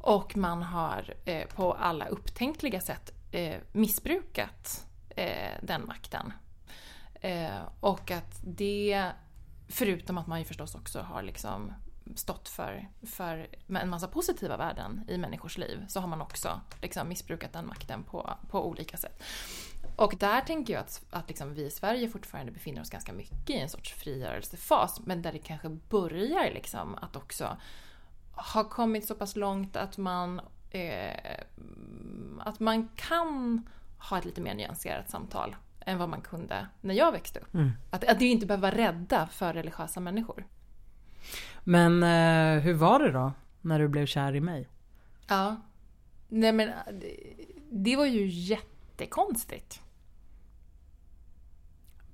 och 0.00 0.36
man 0.36 0.62
har 0.62 1.14
eh, 1.24 1.48
på 1.48 1.72
alla 1.72 2.06
upptänkliga 2.06 2.80
sätt 2.80 3.12
eh, 3.30 3.56
missbrukat 3.72 4.86
eh, 5.16 5.52
den 5.62 5.86
makten. 5.86 6.32
Eh, 7.14 7.62
och 7.80 8.10
att 8.10 8.40
det, 8.44 9.10
förutom 9.68 10.18
att 10.18 10.26
man 10.26 10.38
ju 10.38 10.44
förstås 10.44 10.74
också 10.74 11.00
har 11.00 11.22
liksom 11.22 11.72
stått 12.14 12.48
för, 12.48 12.88
för 13.06 13.48
en 13.68 13.90
massa 13.90 14.08
positiva 14.08 14.56
värden 14.56 15.04
i 15.08 15.18
människors 15.18 15.58
liv 15.58 15.84
så 15.88 16.00
har 16.00 16.08
man 16.08 16.20
också 16.20 16.60
liksom 16.82 17.08
missbrukat 17.08 17.52
den 17.52 17.66
makten 17.66 18.02
på, 18.02 18.30
på 18.50 18.68
olika 18.68 18.96
sätt. 18.96 19.22
Och 19.96 20.14
där 20.18 20.40
tänker 20.40 20.74
jag 20.74 20.80
att, 20.80 21.04
att 21.10 21.28
liksom 21.28 21.54
vi 21.54 21.64
i 21.64 21.70
Sverige 21.70 22.08
fortfarande 22.08 22.52
befinner 22.52 22.80
oss 22.80 22.90
ganska 22.90 23.12
mycket 23.12 23.50
i 23.50 23.58
en 23.58 23.68
sorts 23.68 23.92
frigörelsefas 23.92 25.00
men 25.04 25.22
där 25.22 25.32
det 25.32 25.38
kanske 25.38 25.68
börjar 25.68 26.50
liksom 26.54 26.94
att 26.94 27.16
också 27.16 27.56
ha 28.32 28.64
kommit 28.64 29.06
så 29.06 29.14
pass 29.14 29.36
långt 29.36 29.76
att 29.76 29.98
man, 29.98 30.40
eh, 30.70 31.40
att 32.40 32.60
man 32.60 32.88
kan 32.96 33.62
ha 33.98 34.18
ett 34.18 34.24
lite 34.24 34.40
mer 34.40 34.54
nyanserat 34.54 35.10
samtal 35.10 35.56
än 35.80 35.98
vad 35.98 36.08
man 36.08 36.20
kunde 36.20 36.66
när 36.80 36.94
jag 36.94 37.12
växte 37.12 37.40
upp. 37.40 37.54
Mm. 37.54 37.72
Att, 37.90 38.04
att 38.04 38.20
inte 38.20 38.46
behöver 38.46 38.70
vara 38.70 38.88
rädda 38.88 39.26
för 39.26 39.52
religiösa 39.52 40.00
människor. 40.00 40.46
Men 41.64 42.02
eh, 42.02 42.62
hur 42.62 42.74
var 42.74 42.98
det 42.98 43.12
då? 43.12 43.32
När 43.60 43.78
du 43.78 43.88
blev 43.88 44.06
kär 44.06 44.34
i 44.34 44.40
mig? 44.40 44.68
Ja. 45.28 45.56
Nej 46.28 46.52
men 46.52 46.70
det, 46.92 47.34
det 47.70 47.96
var 47.96 48.06
ju 48.06 48.26
jättekonstigt. 48.26 49.80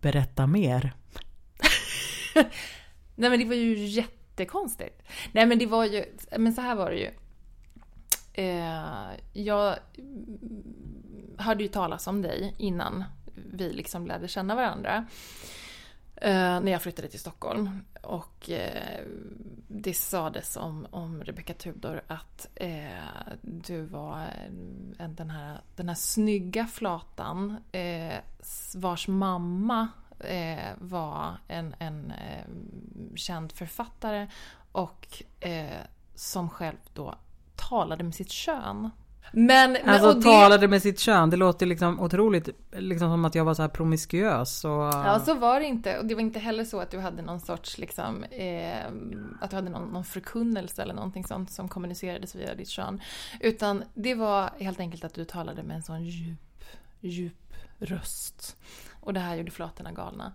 Berätta 0.01 0.47
mer. 0.47 0.93
Nej 3.15 3.31
men 3.31 3.39
det 3.39 3.45
var 3.45 3.55
ju 3.55 3.87
jättekonstigt. 3.87 5.03
Nej 5.33 5.47
men 5.47 5.59
det 5.59 5.67
var 5.67 5.85
ju, 5.85 6.05
men 6.39 6.53
så 6.53 6.61
här 6.61 6.75
var 6.75 6.91
det 6.91 6.97
ju. 6.97 7.11
Eh, 8.33 9.11
jag 9.33 9.77
hörde 11.39 11.63
ju 11.63 11.69
talas 11.69 12.07
om 12.07 12.23
dig 12.23 12.55
innan 12.59 13.05
vi 13.35 13.73
liksom 13.73 14.07
lärde 14.07 14.29
känna 14.29 14.55
varandra. 14.55 15.07
Eh, 16.23 16.61
när 16.61 16.73
jag 16.73 16.83
flyttade 16.83 17.09
till 17.09 17.21
Stockholm. 17.21 17.85
Och 18.03 18.51
eh, 18.51 19.01
det 19.69 19.95
sades 19.95 20.57
om, 20.57 20.87
om 20.91 21.25
Rebecca 21.25 21.55
Tudor 21.55 22.01
att 22.07 22.49
eh, 22.55 23.33
du 23.43 23.83
var 23.83 24.27
en, 24.99 25.15
den, 25.15 25.31
här, 25.31 25.61
den 25.77 25.89
här 25.89 25.95
snygga 25.95 26.67
flatan 26.67 27.57
eh, 27.73 28.19
vars 28.75 29.09
mamma 29.09 29.89
eh, 30.19 30.73
var 30.79 31.37
en, 31.49 31.75
en 31.79 32.11
eh, 32.11 32.45
känd 33.15 33.53
författare 33.53 34.29
och 34.73 35.23
eh, 35.41 35.81
som 36.15 36.51
själv 36.51 36.79
då 36.95 37.15
talade 37.57 38.05
med 38.05 38.15
sitt 38.15 38.31
kön. 38.31 38.91
Men, 39.33 39.73
men 39.73 39.89
Alltså 39.89 40.13
det- 40.13 40.23
talade 40.23 40.69
med 40.69 40.83
sitt 40.83 40.99
kön. 41.01 41.31
Det 41.31 41.37
låter 41.37 41.67
liksom 41.67 42.01
otroligt 42.01 42.49
liksom 42.73 43.11
som 43.11 43.25
att 43.25 43.35
jag 43.35 43.45
var 43.45 43.55
så 43.55 43.63
här 43.63 43.69
promiskuös. 43.69 44.65
Och, 44.65 44.71
Ja, 44.71 45.21
så 45.25 45.35
var 45.35 45.61
det 45.61 45.67
inte. 45.67 45.99
Och 45.99 46.07
det 46.07 46.15
var 46.15 46.21
inte 46.23 46.39
heller 46.39 46.65
så 46.65 46.81
att 46.81 46.91
du 46.91 46.99
hade 46.99 47.23
någon 47.23 47.41
sorts, 47.41 47.79
liksom, 47.79 48.25
eh, 48.25 48.87
att 49.41 49.51
du 49.51 49.57
hade 49.57 49.71
någon, 49.71 49.89
någon 49.89 50.05
förkunnelse 50.05 50.83
eller 50.83 50.95
någonting 50.95 51.25
sånt 51.25 51.51
som 51.51 51.69
kommunicerades 51.69 52.35
via 52.35 52.55
ditt 52.55 52.69
kön. 52.69 53.01
Utan 53.41 53.85
det 53.95 54.15
var 54.15 54.51
helt 54.59 54.81
enkelt 54.81 55.05
att 55.05 55.15
du 55.15 55.25
talade 55.25 55.63
med 55.63 55.77
en 55.77 55.83
sån 55.83 56.05
djup, 56.05 56.65
djup 57.01 57.55
röst. 57.79 58.57
Och 59.01 59.15
det 59.15 59.21
här 59.21 59.37
gjorde 59.37 59.51
flatorna 59.51 59.93
galna. 59.93 60.33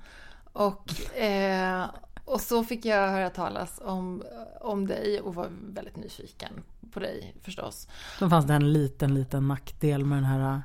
Och, 0.53 1.17
eh, 1.17 1.85
och 2.25 2.41
så 2.41 2.63
fick 2.63 2.85
jag 2.85 3.09
höra 3.09 3.29
talas 3.29 3.81
om, 3.83 4.23
om 4.61 4.87
dig 4.87 5.21
och 5.21 5.35
var 5.35 5.49
väldigt 5.51 5.95
nyfiken 5.95 6.63
på 6.91 6.99
dig 6.99 7.35
förstås. 7.41 7.87
Då 8.19 8.29
fanns 8.29 8.45
det 8.45 8.53
en 8.53 8.73
liten, 8.73 9.13
liten 9.13 9.47
nackdel 9.47 10.05
med 10.05 10.17
den 10.17 10.25
här 10.25 10.53
äh, 10.53 10.59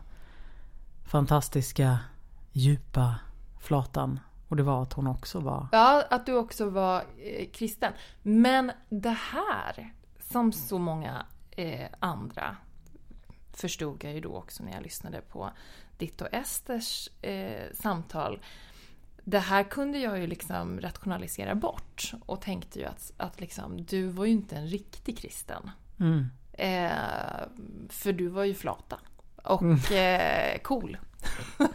fantastiska, 1.05 1.99
djupa 2.53 3.15
flatan. 3.61 4.21
Och 4.49 4.57
det 4.57 4.63
var 4.63 4.83
att 4.83 4.93
hon 4.93 5.07
också 5.07 5.41
var... 5.41 5.67
Ja, 5.73 6.05
att 6.11 6.27
du 6.27 6.35
också 6.35 6.71
var 6.71 7.05
eh, 7.19 7.49
kristen. 7.53 7.93
Men 8.23 8.73
det 8.89 9.17
här, 9.33 9.93
som 10.21 10.53
så 10.53 10.79
många 10.79 11.27
eh, 11.51 11.89
andra, 11.99 12.57
förstod 13.53 14.05
jag 14.05 14.13
ju 14.13 14.21
då 14.21 14.37
också 14.37 14.63
när 14.65 14.73
jag 14.73 14.83
lyssnade 14.83 15.21
på 15.21 15.51
ditt 15.99 16.21
och 16.21 16.29
Esters 16.33 17.09
eh, 17.23 17.73
samtal. 17.75 18.41
Det 19.25 19.39
här 19.39 19.63
kunde 19.63 19.99
jag 19.99 20.19
ju 20.19 20.27
liksom 20.27 20.81
rationalisera 20.81 21.55
bort 21.55 22.13
och 22.27 22.41
tänkte 22.41 22.79
ju 22.79 22.85
att, 22.85 23.13
att 23.17 23.41
liksom, 23.41 23.85
du 23.85 24.07
var 24.07 24.25
ju 24.25 24.31
inte 24.31 24.57
en 24.57 24.67
riktig 24.67 25.19
kristen. 25.19 25.71
Mm. 26.01 26.27
Eh, 26.53 27.49
för 27.89 28.13
du 28.13 28.29
var 28.29 28.45
ju 28.45 28.55
flata. 28.55 29.01
Och 29.37 29.93
eh, 29.93 30.59
cool. 30.59 30.99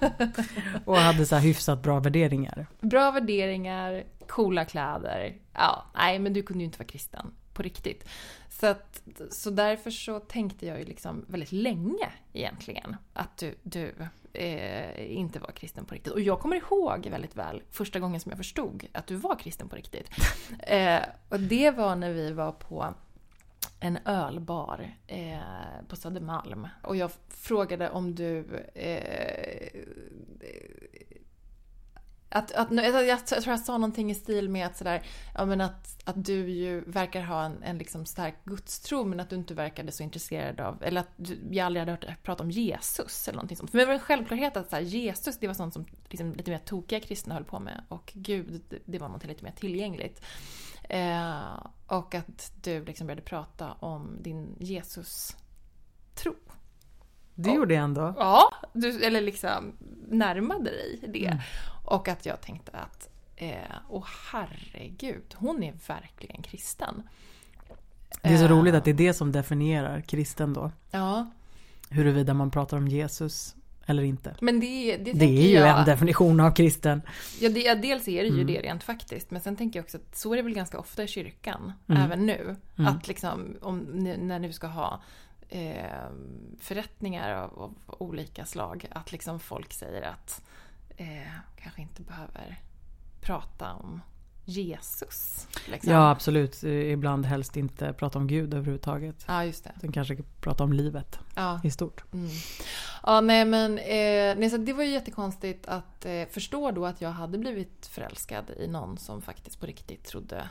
Och 0.86 0.98
hade 0.98 1.26
så 1.26 1.36
hyfsat 1.36 1.84
bra 1.84 2.00
värderingar. 2.00 2.68
Bra 2.80 3.12
värderingar, 3.12 4.04
coola 4.28 4.66
kläder. 4.66 5.36
Ja, 5.54 5.86
nej 5.96 6.20
men 6.20 6.34
du 6.34 6.44
kunde 6.44 6.64
ju 6.64 6.66
inte 6.66 6.80
vara 6.80 6.88
kristen 6.88 7.34
på 7.54 7.64
riktigt. 7.64 8.08
Så, 8.50 8.68
att, 8.68 9.02
så 9.30 9.50
därför 9.50 9.92
så 9.92 10.20
tänkte 10.20 10.66
jag 10.66 10.80
ju 10.80 10.86
liksom 10.86 11.26
väldigt 11.28 11.52
länge 11.52 12.10
egentligen 12.34 12.96
att 13.14 13.38
du, 13.38 13.56
du 13.64 13.96
eh, 14.36 15.18
inte 15.18 15.40
var 15.40 15.52
kristen 15.52 15.86
på 15.86 15.94
riktigt. 15.94 16.14
Och 16.14 16.22
jag 16.22 16.40
kommer 16.40 16.56
ihåg 16.56 17.08
väldigt 17.08 17.36
väl 17.36 17.64
första 17.72 18.00
gången 18.00 18.20
som 18.20 18.30
jag 18.30 18.38
förstod 18.38 18.86
att 18.94 19.08
du 19.08 19.16
var 19.16 19.36
kristen 19.40 19.70
på 19.70 19.76
riktigt. 19.76 20.10
Eh, 20.60 21.02
och 21.30 21.40
det 21.40 21.72
var 21.72 21.96
när 21.96 22.14
vi 22.14 22.32
var 22.32 22.52
på 22.52 22.94
en 23.80 24.00
ölbar 24.06 24.96
eh, 25.08 25.38
på 25.88 25.96
Södermalm. 25.96 26.68
Och 26.84 26.96
jag 26.96 27.12
frågade 27.30 27.90
om 27.90 28.16
du... 28.16 28.46
Eh, 28.74 29.82
Att, 32.36 32.52
att, 32.52 32.72
jag, 32.72 33.08
jag 33.08 33.28
tror 33.28 33.48
jag 33.48 33.60
sa 33.60 33.78
någonting 33.78 34.12
i 34.12 34.16
stil 34.16 34.50
med 34.50 34.68
att, 34.68 34.78
sådär, 34.78 35.04
ja, 35.36 35.46
men 35.46 35.62
att, 35.62 36.02
att 36.04 36.26
du 36.26 36.50
ju 36.50 36.82
verkar 36.82 37.22
ha 37.22 37.44
en, 37.44 37.64
en 37.64 37.78
liksom 37.78 38.06
stark 38.06 38.36
gudstro 38.46 39.04
men 39.04 39.20
att 39.20 39.30
du 39.30 39.36
inte 39.36 39.54
verkade 39.54 39.92
så 39.92 40.04
intresserad 40.04 40.60
av, 40.60 40.84
eller 40.84 41.02
att 41.02 41.10
du, 41.16 41.40
jag 41.52 41.66
aldrig 41.66 41.82
hade 41.82 41.92
hört 41.92 42.24
prata 42.24 42.44
om 42.44 42.52
Jesus 42.52 43.28
eller 43.28 43.36
någonting 43.36 43.58
sånt. 43.58 43.72
För 43.72 43.78
mig 43.78 43.86
var 43.86 43.94
det 43.94 44.00
en 44.00 44.06
självklarhet 44.06 44.58
att 44.58 44.70
så 44.70 44.80
Jesus 44.80 45.38
det 45.40 45.48
var 45.48 45.54
sånt 45.54 45.74
som 45.74 45.86
liksom, 46.10 46.34
lite 46.34 46.52
mer 46.52 46.58
tokiga 46.58 47.00
kristna 47.00 47.34
höll 47.34 47.44
på 47.44 47.60
med 47.60 47.84
och 47.88 48.12
Gud 48.16 48.82
det 48.86 49.00
var 49.00 49.10
något 49.10 49.26
lite 49.26 49.44
mer 49.44 49.54
tillgängligt. 49.56 50.22
Eh, 50.90 51.68
och 51.88 52.16
att 52.16 52.52
du 52.64 52.86
liksom 52.86 53.08
började 53.08 53.22
prata 53.22 53.72
om 53.72 54.18
din 54.22 54.56
Jesus-tro. 54.60 56.36
Det 57.36 57.52
gjorde 57.52 57.74
jag 57.74 57.84
ändå. 57.84 58.14
Ja, 58.18 58.52
du, 58.74 59.04
eller 59.04 59.22
liksom 59.22 59.78
närmade 60.08 60.64
dig 60.64 61.00
det. 61.14 61.26
Mm. 61.26 61.40
Och 61.86 62.08
att 62.08 62.26
jag 62.26 62.42
tänkte 62.42 62.72
att, 62.72 63.10
eh, 63.36 63.52
åh 63.90 64.08
herregud, 64.32 65.36
hon 65.36 65.64
är 65.64 65.74
verkligen 65.88 66.42
kristen. 66.42 67.04
Det 68.22 68.30
är 68.30 68.38
så 68.38 68.44
eh. 68.44 68.50
roligt 68.50 68.76
att 68.76 68.84
det 68.84 68.92
är 68.92 68.96
det 68.96 69.14
som 69.14 69.32
definierar 69.32 70.02
kristen 70.02 70.54
då. 70.54 70.72
Ja. 70.92 71.32
Huruvida 71.90 72.34
man 72.34 72.52
pratar 72.52 72.78
om 72.78 72.88
Jesus 72.88 73.56
eller 73.86 74.04
inte. 74.04 74.36
Men 74.42 74.60
det, 74.60 74.98
det, 74.98 75.14
det 75.14 75.26
är 75.26 75.48
ju 75.48 75.54
jag, 75.54 75.80
en 75.80 75.86
definition 75.86 76.40
av 76.40 76.52
kristen. 76.52 77.02
Ja, 77.40 77.50
det, 77.50 77.76
dels 77.76 78.08
är 78.08 78.24
det 78.24 78.30
ju 78.30 78.42
mm. 78.42 78.48
det 78.48 78.62
rent 78.62 78.84
faktiskt. 78.84 79.32
Men 79.32 79.42
sen 79.42 79.56
tänker 79.56 79.80
jag 79.80 79.84
också 79.84 79.98
att 79.98 80.18
så 80.18 80.34
är 80.34 80.38
det 80.38 80.44
väl 80.44 80.54
ganska 80.54 80.80
ofta 80.80 81.04
i 81.04 81.08
kyrkan. 81.08 81.74
Mm. 81.88 82.02
Även 82.02 82.26
nu. 82.26 82.56
Mm. 82.78 82.94
Att 82.94 83.08
liksom, 83.08 83.56
om, 83.62 83.78
när 84.20 84.40
du 84.40 84.54
ska 84.54 84.68
ha 84.68 85.02
eh, 85.50 86.10
förrättningar 86.60 87.36
av, 87.36 87.60
av, 87.60 87.76
olika 87.88 88.46
slag. 88.46 88.86
Att 88.92 89.12
liksom 89.12 89.40
folk 89.40 89.74
säger 89.74 90.02
att 90.02 90.42
eh, 90.98 91.32
kanske 91.56 91.82
inte 91.82 92.02
behöver 92.02 92.62
prata 93.22 93.74
om 93.74 94.02
Jesus. 94.46 95.48
Liksom. 95.68 95.92
Ja 95.94 96.10
absolut. 96.10 96.64
Ibland 96.64 97.26
helst 97.26 97.58
inte 97.58 97.94
prata 97.94 98.20
om 98.20 98.28
Gud 98.28 98.54
överhuvudtaget. 98.54 99.26
Ja 99.28 99.46
just 99.46 99.64
det. 99.64 99.72
Sen 99.82 99.92
kanske 99.92 100.18
prata 100.42 100.64
om 100.64 100.74
livet 100.74 101.20
ja. 101.36 101.60
i 101.64 101.72
stort. 101.72 102.14
Mm. 102.14 102.30
Ja 103.04 103.22
nej 103.22 103.46
men 103.46 103.78
eh, 103.78 104.38
nej, 104.40 104.50
så 104.50 104.58
det 104.58 104.74
var 104.74 104.84
ju 104.84 104.90
jättekonstigt 104.90 105.68
att 105.68 106.06
eh, 106.06 106.26
förstå 106.32 106.72
då 106.72 106.86
att 106.86 107.02
jag 107.02 107.10
hade 107.10 107.38
blivit 107.38 107.86
förälskad 107.86 108.52
i 108.60 108.68
någon 108.68 108.98
som 108.98 109.22
faktiskt 109.22 109.60
på 109.60 109.66
riktigt 109.66 110.04
trodde 110.04 110.50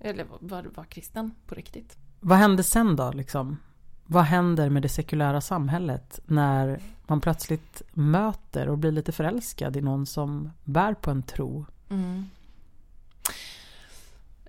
eller 0.00 0.26
var, 0.40 0.62
var 0.62 0.84
kristen 0.84 1.34
på 1.46 1.54
riktigt. 1.54 1.96
Vad 2.20 2.38
hände 2.38 2.62
sen 2.62 2.96
då 2.96 3.12
liksom? 3.12 3.58
Vad 4.06 4.24
händer 4.24 4.70
med 4.70 4.82
det 4.82 4.88
sekulära 4.88 5.40
samhället 5.40 6.20
när 6.24 6.80
man 7.06 7.20
plötsligt 7.20 7.82
möter 7.92 8.68
och 8.68 8.78
blir 8.78 8.92
lite 8.92 9.12
förälskad 9.12 9.76
i 9.76 9.80
någon 9.80 10.06
som 10.06 10.50
bär 10.64 10.94
på 10.94 11.10
en 11.10 11.22
tro? 11.22 11.66
Mm. 11.90 12.30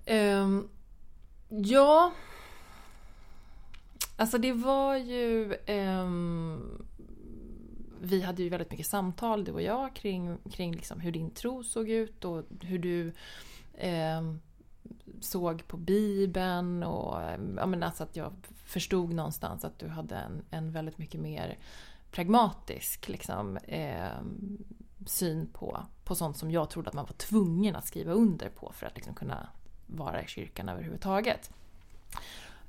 Um, 0.06 0.68
ja, 1.48 2.12
alltså 4.16 4.38
det 4.38 4.52
var 4.52 4.96
ju... 4.96 5.56
Um, 5.66 6.86
vi 8.00 8.22
hade 8.22 8.42
ju 8.42 8.48
väldigt 8.48 8.70
mycket 8.70 8.86
samtal, 8.86 9.44
du 9.44 9.52
och 9.52 9.62
jag, 9.62 9.94
kring, 9.94 10.38
kring 10.52 10.72
liksom 10.72 11.00
hur 11.00 11.12
din 11.12 11.30
tro 11.30 11.64
såg 11.64 11.88
ut 11.90 12.24
och 12.24 12.44
hur 12.60 12.78
du 12.78 13.12
um, 14.18 14.40
såg 15.20 15.68
på 15.68 15.76
Bibeln 15.76 16.82
och 16.82 17.20
ja, 17.56 17.66
men 17.66 17.82
alltså 17.82 18.02
att 18.02 18.16
jag 18.16 18.32
förstod 18.64 19.12
någonstans 19.12 19.64
att 19.64 19.78
du 19.78 19.88
hade 19.88 20.16
en, 20.16 20.42
en 20.50 20.72
väldigt 20.72 20.98
mycket 20.98 21.20
mer 21.20 21.58
pragmatisk 22.10 23.08
liksom, 23.08 23.56
eh, 23.56 24.20
syn 25.06 25.46
på, 25.52 25.86
på 26.04 26.14
sånt 26.14 26.36
som 26.36 26.50
jag 26.50 26.70
trodde 26.70 26.88
att 26.88 26.94
man 26.94 27.06
var 27.06 27.16
tvungen 27.16 27.76
att 27.76 27.86
skriva 27.86 28.12
under 28.12 28.48
på 28.48 28.72
för 28.72 28.86
att 28.86 28.94
liksom 28.94 29.14
kunna 29.14 29.48
vara 29.86 30.22
i 30.22 30.26
kyrkan 30.26 30.68
överhuvudtaget. 30.68 31.50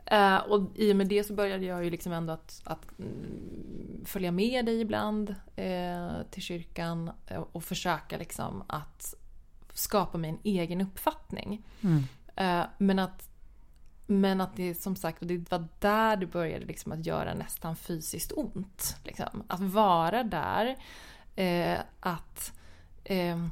Eh, 0.06 0.38
och 0.38 0.62
i 0.75 0.91
och 0.91 0.95
med 0.95 1.08
det 1.08 1.23
så 1.23 1.34
började 1.34 1.65
jag 1.65 1.84
ju 1.84 1.89
liksom 1.89 2.12
ändå 2.12 2.34
att, 2.34 2.62
att 2.63 2.99
mm, 2.99 4.06
följa 4.06 4.32
med 4.32 4.65
dig 4.65 4.82
ibland 4.82 5.36
eh, 5.56 6.12
till 6.32 6.41
kyrkan 6.41 7.12
eh, 7.27 7.43
och 7.51 7.63
försöka 7.63 8.17
liksom 8.17 8.63
att 8.67 9.15
skapa 9.78 10.18
mig 10.18 10.30
en 10.30 10.40
egen 10.44 10.82
uppfattning. 10.82 11.66
Mm. 11.82 12.04
Eh, 12.36 12.68
men 12.78 13.00
att 13.00 13.30
men 14.10 14.42
att 14.42 14.56
det 14.56 14.76
som 14.76 14.96
sagt, 14.96 15.22
och 15.22 15.28
det 15.28 15.52
var 15.52 15.68
där 15.80 16.18
det 16.18 16.26
började 16.26 16.66
liksom 16.66 16.92
att 16.92 17.06
göra 17.06 17.34
nästan 17.34 17.76
fysiskt 17.76 18.32
ont. 18.32 18.98
Liksom. 19.04 19.44
Att 19.48 19.60
vara 19.60 20.24
där, 20.24 20.76
eh, 21.36 21.80
att 22.00 22.54
eh, 23.04 23.48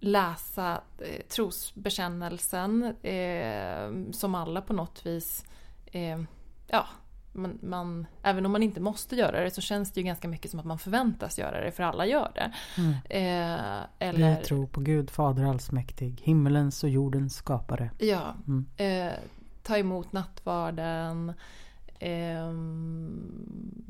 läsa 0.00 0.80
eh, 0.98 1.26
trosbekännelsen 1.28 2.84
eh, 3.02 4.12
som 4.12 4.34
alla 4.34 4.60
på 4.60 4.72
något 4.72 5.06
vis, 5.06 5.44
eh, 5.86 6.20
ja, 6.66 6.86
man, 7.34 7.58
man, 7.62 8.06
även 8.22 8.46
om 8.46 8.52
man 8.52 8.62
inte 8.62 8.80
måste 8.80 9.16
göra 9.16 9.40
det 9.40 9.50
så 9.50 9.60
känns 9.60 9.92
det 9.92 10.00
ju 10.00 10.06
ganska 10.06 10.28
mycket 10.28 10.50
som 10.50 10.60
att 10.60 10.66
man 10.66 10.78
förväntas 10.78 11.38
göra 11.38 11.64
det 11.64 11.72
för 11.72 11.82
alla 11.82 12.06
gör 12.06 12.32
det. 12.34 12.52
Mm. 12.78 12.92
Eh, 13.10 13.86
eller... 13.98 14.38
Vi 14.38 14.44
tror 14.44 14.66
på 14.66 14.80
Gud, 14.80 15.10
Fader 15.10 15.44
allsmäktig, 15.44 16.20
himmelens 16.24 16.84
och 16.84 16.90
jordens 16.90 17.34
skapare. 17.34 17.90
Ja. 17.98 18.34
Mm. 18.46 18.66
Eh, 18.76 19.12
ta 19.62 19.78
emot 19.78 20.12
nattvarden, 20.12 21.32
eh, 21.98 22.52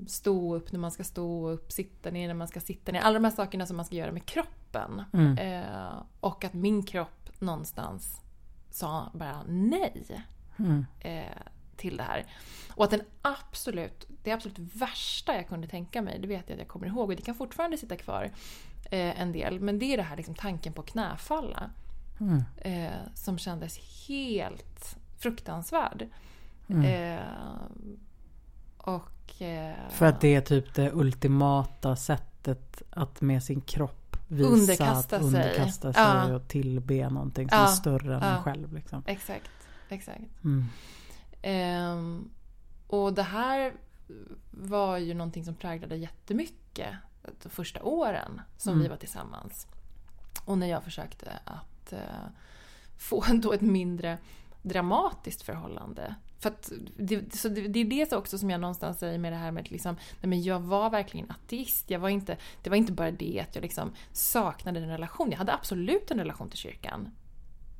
stå 0.06 0.54
upp 0.54 0.72
när 0.72 0.80
man 0.80 0.90
ska 0.90 1.04
stå 1.04 1.50
upp, 1.50 1.72
sitta 1.72 2.10
ner 2.10 2.28
när 2.28 2.34
man 2.34 2.48
ska 2.48 2.60
sitta 2.60 2.92
ner. 2.92 3.00
Alla 3.00 3.14
de 3.14 3.24
här 3.24 3.30
sakerna 3.30 3.66
som 3.66 3.76
man 3.76 3.86
ska 3.86 3.96
göra 3.96 4.12
med 4.12 4.26
kroppen. 4.26 5.02
Mm. 5.12 5.38
Eh, 5.38 6.02
och 6.20 6.44
att 6.44 6.54
min 6.54 6.82
kropp 6.82 7.30
någonstans 7.38 8.20
sa 8.70 9.10
bara 9.14 9.42
nej 9.48 10.24
mm. 10.56 10.86
eh, 11.00 11.24
till 11.76 11.96
det 11.96 12.02
här. 12.02 12.26
Och 12.74 12.84
att 12.84 12.90
den 12.90 13.02
absolut, 13.22 14.06
det 14.22 14.32
absolut 14.32 14.58
värsta 14.58 15.34
jag 15.34 15.48
kunde 15.48 15.68
tänka 15.68 16.02
mig, 16.02 16.18
det 16.20 16.26
vet 16.26 16.48
jag 16.48 16.54
att 16.54 16.58
jag 16.58 16.68
kommer 16.68 16.86
ihåg 16.86 17.10
och 17.10 17.16
det 17.16 17.22
kan 17.22 17.34
fortfarande 17.34 17.78
sitta 17.78 17.96
kvar 17.96 18.30
eh, 18.90 19.20
en 19.20 19.32
del. 19.32 19.60
Men 19.60 19.78
det 19.78 19.84
är 19.84 19.96
det 19.96 20.02
här 20.02 20.16
liksom, 20.16 20.34
tanken 20.34 20.72
på 20.72 20.82
knäfalla. 20.82 21.70
Mm. 22.20 22.42
Eh, 22.56 22.92
som 23.14 23.38
kändes 23.38 24.06
helt 24.08 24.96
fruktansvärd. 25.18 26.08
Mm. 26.68 26.84
Eh, 26.84 27.24
och... 28.76 29.42
Eh, 29.42 29.74
För 29.90 30.06
att 30.06 30.20
det 30.20 30.34
är 30.34 30.40
typ 30.40 30.74
det 30.74 30.92
ultimata 30.92 31.96
sättet 31.96 32.82
att 32.90 33.20
med 33.20 33.42
sin 33.42 33.60
kropp 33.60 34.16
visa 34.28 34.50
underkasta 34.50 35.16
att 35.16 35.22
sig. 35.22 35.42
underkasta 35.42 35.92
sig 35.92 36.02
ja. 36.02 36.34
och 36.34 36.48
tillbe 36.48 37.08
någonting 37.08 37.48
som 37.48 37.58
ja. 37.58 37.64
är 37.64 37.72
större 37.72 38.14
än 38.14 38.22
ja. 38.22 38.36
en 38.36 38.42
själv. 38.42 38.72
Liksom. 38.72 39.02
Exakt. 39.06 39.50
exakt. 39.88 40.44
Mm. 40.44 40.64
Eh, 41.44 42.00
och 42.86 43.14
det 43.14 43.22
här 43.22 43.72
var 44.50 44.98
ju 44.98 45.14
någonting 45.14 45.44
som 45.44 45.54
präglade 45.54 45.96
jättemycket 45.96 46.94
de 47.42 47.48
första 47.48 47.82
åren 47.82 48.40
som 48.56 48.72
Mm. 48.72 48.82
vi 48.82 48.88
var 48.88 48.96
tillsammans. 48.96 49.66
Och 50.44 50.58
när 50.58 50.66
jag 50.66 50.84
försökte 50.84 51.32
att 51.44 51.92
eh, 51.92 51.98
få 52.98 53.24
då 53.34 53.52
ett 53.52 53.60
mindre 53.60 54.18
dramatiskt 54.62 55.42
förhållande. 55.42 56.14
För 56.38 56.50
att 56.50 56.72
det, 56.96 57.34
så 57.34 57.48
det, 57.48 57.68
det 57.68 57.78
är 57.78 57.84
det 57.84 58.12
också 58.12 58.38
som 58.38 58.50
jag 58.50 58.60
någonstans 58.60 58.98
säger 58.98 59.18
med 59.18 59.32
det 59.32 59.36
här 59.36 59.50
med 59.50 59.70
liksom, 59.70 59.94
nej 60.20 60.28
men 60.28 60.42
jag 60.42 60.60
var 60.60 60.90
verkligen 60.90 61.30
ateist. 61.30 61.90
Jag 61.90 61.98
var 61.98 62.08
inte, 62.08 62.36
det 62.62 62.70
var 62.70 62.76
inte 62.76 62.92
bara 62.92 63.10
det 63.10 63.40
att 63.40 63.54
jag 63.54 63.62
liksom 63.62 63.92
saknade 64.12 64.80
en 64.80 64.88
relation. 64.88 65.30
Jag 65.30 65.38
hade 65.38 65.54
absolut 65.54 66.10
en 66.10 66.18
relation 66.18 66.48
till 66.50 66.58
kyrkan. 66.58 67.10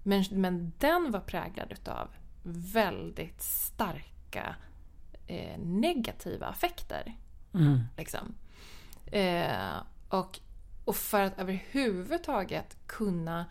Men, 0.03 0.25
men 0.31 0.73
den 0.79 1.11
var 1.11 1.21
präglad 1.21 1.73
utav 1.73 2.09
väldigt 2.47 3.43
starka 3.43 4.57
eh, 5.27 5.59
negativa 5.59 6.47
affekter. 6.47 7.17
Mm. 7.55 7.81
Liksom. 7.97 8.35
Eh, 9.07 9.77
och, 10.09 10.41
och 10.85 10.97
för 10.97 11.21
att 11.21 11.39
överhuvudtaget 11.39 12.77
kunna 12.87 13.45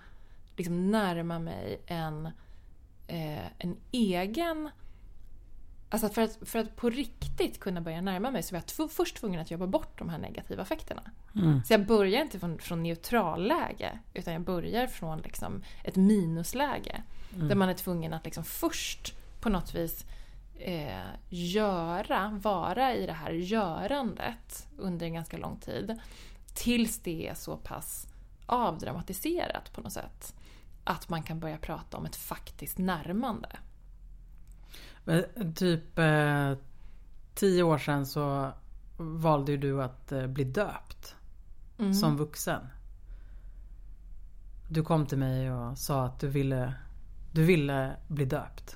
liksom 0.56 0.92
närma 0.92 1.40
mig 1.40 1.82
en, 1.86 2.26
eh, 3.08 3.46
en 3.58 3.78
egen... 3.92 4.70
Alltså 5.94 6.10
för 6.10 6.22
att, 6.22 6.38
för 6.42 6.60
att 6.60 6.76
på 6.76 6.90
riktigt 6.90 7.60
kunna 7.60 7.82
börja 7.82 8.02
närma 8.02 8.32
mig 8.32 8.44
så 8.44 8.56
var 8.56 8.64
jag 8.78 8.92
först 8.92 9.16
tvungen 9.16 9.40
att 9.40 9.52
jobba 9.52 9.68
bort 9.68 10.00
de 10.00 10.10
här 10.10 10.18
negativa 10.18 10.62
effekterna. 10.62 11.02
Mm. 11.36 11.64
Så 11.64 11.74
jag 11.74 11.86
börjar 11.86 12.22
inte 12.22 12.40
från, 12.40 12.60
från 12.60 12.84
neutralläge 12.84 14.00
utan 14.14 14.34
jag 14.34 14.42
börjar 14.42 14.88
från 14.88 15.22
liksom 15.22 15.64
ett 15.84 15.96
minusläge. 15.96 17.04
Mm. 17.36 17.48
Där 17.48 17.56
man 17.56 17.70
är 17.70 17.74
tvungen 17.74 18.14
att 18.14 18.26
liksom 18.26 18.44
först 18.44 19.14
på 19.40 19.50
något 19.50 19.76
vis 19.76 20.06
eh, 20.60 21.06
göra, 21.30 22.40
vara 22.44 22.96
i 22.96 23.06
det 23.06 23.14
här 23.14 23.32
görandet 23.32 24.68
under 24.78 25.06
en 25.06 25.14
ganska 25.14 25.38
lång 25.38 25.60
tid. 25.60 26.00
Tills 26.54 27.00
det 27.00 27.28
är 27.28 27.34
så 27.34 27.58
pass 27.58 28.08
avdramatiserat 28.46 29.74
på 29.74 29.82
något 29.82 29.94
sätt. 29.94 30.36
Att 30.84 31.10
man 31.10 31.24
kan 31.24 31.40
börja 31.40 31.58
prata 31.58 31.98
om 31.98 32.06
ett 32.06 32.16
faktiskt 32.16 32.78
närmande. 32.78 33.50
Men 35.06 35.54
Typ 35.56 36.00
eh, 36.00 36.52
tio 37.36 37.64
år 37.64 37.78
sedan 37.78 38.06
så 38.06 38.52
valde 38.98 39.52
ju 39.52 39.58
du 39.58 39.84
att 39.84 40.12
eh, 40.12 40.28
bli 40.28 40.44
döpt 40.44 41.16
Mm. 41.78 41.94
som 41.94 42.18
vuxen. 42.18 42.62
du 44.70 44.84
kom 44.84 45.06
till 45.06 45.18
mig 45.18 45.52
och 45.52 45.78
sa 45.78 46.06
att 46.06 46.20
du 46.20 46.28
ville, 46.28 46.74
du 47.32 47.44
ville 47.44 47.92
bli 48.08 48.26
döpt. 48.26 48.76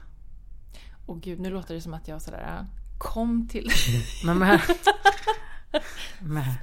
Och 1.06 1.22
gud, 1.22 1.40
nu 1.40 1.50
låter 1.50 1.74
det 1.76 1.82
som 1.82 1.94
att 1.94 2.08
jag 2.08 2.22
sådär 2.22 2.66
kom 2.98 3.48
till... 3.48 3.70
Men 4.26 4.38
med, 4.38 4.48
med 4.48 4.62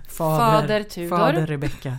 fader, 0.08 0.60
Fader 0.60 0.82
Tudor. 0.82 1.08
fader 1.08 1.46
Rebecka. 1.46 1.96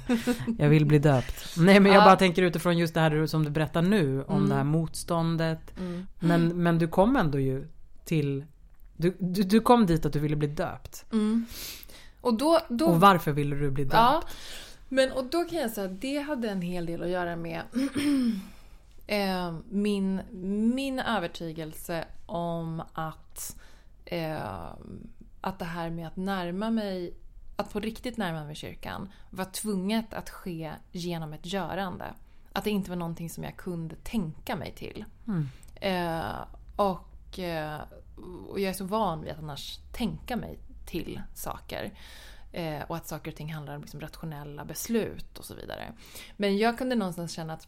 Jag 0.58 0.70
vill 0.70 0.86
bli 0.86 1.00
döpt. 1.00 1.58
Nej 1.58 1.80
men 1.80 1.92
jag 1.92 2.02
Ja. 2.02 2.06
bara 2.06 2.16
tänker 2.16 2.42
utifrån 2.42 2.78
just 2.78 2.94
det 2.94 3.00
här 3.00 3.26
som 3.28 3.44
du 3.46 3.50
berättar 3.52 3.82
nu. 3.82 4.24
Om 4.24 4.38
Mm. 4.38 4.50
det 4.50 4.56
här 4.56 4.64
motståndet. 4.64 5.78
Mm. 5.78 6.08
Men, 6.20 6.64
men 6.64 6.78
du 6.80 6.88
kom 6.88 7.16
ändå 7.16 7.40
ju 7.40 7.68
till... 8.06 8.46
Du, 8.98 9.16
du, 9.20 9.44
du 9.44 9.60
kom 9.62 9.86
dit 9.86 10.06
att 10.06 10.14
du 10.14 10.20
ville 10.20 10.36
bli 10.36 10.48
döpt. 10.48 11.06
Mm. 11.12 11.46
Och 12.22 12.34
då... 12.34 12.60
då 12.70 12.86
Och 12.86 13.00
varför 13.00 13.32
ville 13.32 13.56
du 13.56 13.72
bli 13.72 13.84
döpt? 13.84 13.94
Ja, 13.94 14.24
men 14.90 15.12
och 15.12 15.26
då 15.26 15.44
kan 15.44 15.60
jag 15.60 15.72
säga 15.72 15.88
att 15.92 16.02
det 16.02 16.18
hade 16.20 16.50
en 16.50 16.62
hel 16.62 16.86
del 16.86 17.04
att 17.04 17.10
göra 17.10 17.36
med 17.36 17.62
eh, 19.08 19.56
min, 19.70 20.22
min 20.76 21.00
övertygelse 21.00 22.06
om 22.26 22.82
att, 22.94 23.56
eh, 24.06 24.38
att 25.46 25.60
det 25.60 25.66
här 25.66 25.90
med 25.90 26.08
att 26.08 26.16
närma 26.16 26.70
mig, 26.70 27.14
att 27.56 27.74
på 27.74 27.80
riktigt 27.80 28.18
närma 28.18 28.44
mig 28.44 28.56
kyrkan 28.56 29.10
var 29.30 29.46
tvunget 29.46 30.14
att 30.14 30.30
ske 30.30 30.74
genom 30.92 31.34
ett 31.34 31.46
görande. 31.46 32.14
Att 32.54 32.64
det 32.64 32.70
inte 32.70 32.90
var 32.90 32.98
någonting 32.98 33.30
som 33.30 33.44
jag 33.44 33.58
kunde 33.58 33.96
tänka 33.96 34.56
mig 34.56 34.72
till. 34.72 35.06
Mm. 35.28 35.50
Eh, 35.76 36.46
och, 36.76 37.40
eh, 37.40 37.82
och 38.50 38.60
jag 38.60 38.70
är 38.70 38.74
så 38.74 38.86
van 38.86 39.22
vid 39.22 39.32
att 39.32 39.38
annars 39.38 39.80
tänka 39.92 40.36
mig 40.36 40.60
till 40.86 41.22
saker. 41.34 41.92
Eh, 42.52 42.82
och 42.88 42.96
att 42.96 43.08
saker 43.08 43.32
och 43.32 43.38
ting 43.38 43.54
handlar 43.54 43.76
om 43.76 43.82
liksom 43.82 44.02
rationella 44.02 44.66
beslut 44.66 45.40
och 45.40 45.46
så 45.46 45.56
vidare. 45.56 45.94
Men 46.38 46.58
jag 46.58 46.78
kunde 46.78 46.96
någonstans 46.96 47.32
känna 47.32 47.54
att... 47.54 47.68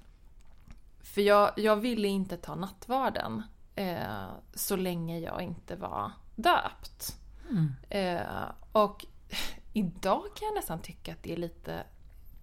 För 1.02 1.22
jag, 1.22 1.52
jag 1.56 1.76
ville 1.76 2.08
inte 2.08 2.38
ta 2.38 2.56
nattvarden 2.56 3.44
eh, 3.76 4.28
så 4.54 4.76
länge 4.76 5.20
jag 5.20 5.42
inte 5.42 5.76
var 5.76 6.12
döpt. 6.36 7.18
Mm. 7.50 7.76
Eh, 7.90 8.52
och 8.72 9.06
idag 9.74 10.24
kan 10.36 10.46
jag 10.46 10.56
nästan 10.56 10.82
tycka 10.82 11.12
att 11.12 11.24
det 11.24 11.34
är 11.34 11.38
lite, 11.38 11.84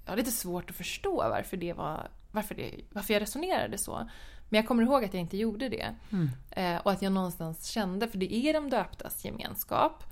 ja, 0.06 0.14
lite 0.14 0.30
svårt 0.30 0.70
att 0.70 0.76
förstå 0.76 1.16
varför, 1.16 1.56
det 1.56 1.72
var, 1.72 2.08
varför, 2.30 2.54
det, 2.54 2.80
varför 2.92 3.14
jag 3.14 3.20
resonerade 3.20 3.78
så. 3.78 4.08
Men 4.48 4.58
jag 4.58 4.68
kommer 4.68 4.82
ihåg 4.82 5.04
att 5.04 5.14
jag 5.14 5.20
inte 5.20 5.36
gjorde 5.36 5.68
det. 5.68 5.94
Mm. 6.12 6.30
Eh, 6.50 6.80
och 6.82 6.92
att 6.92 7.02
jag 7.02 7.12
någonstans 7.12 7.66
kände, 7.66 8.08
för 8.08 8.18
det 8.18 8.34
är 8.34 8.52
de 8.52 8.70
döptas 8.70 9.24
gemenskap. 9.24 10.04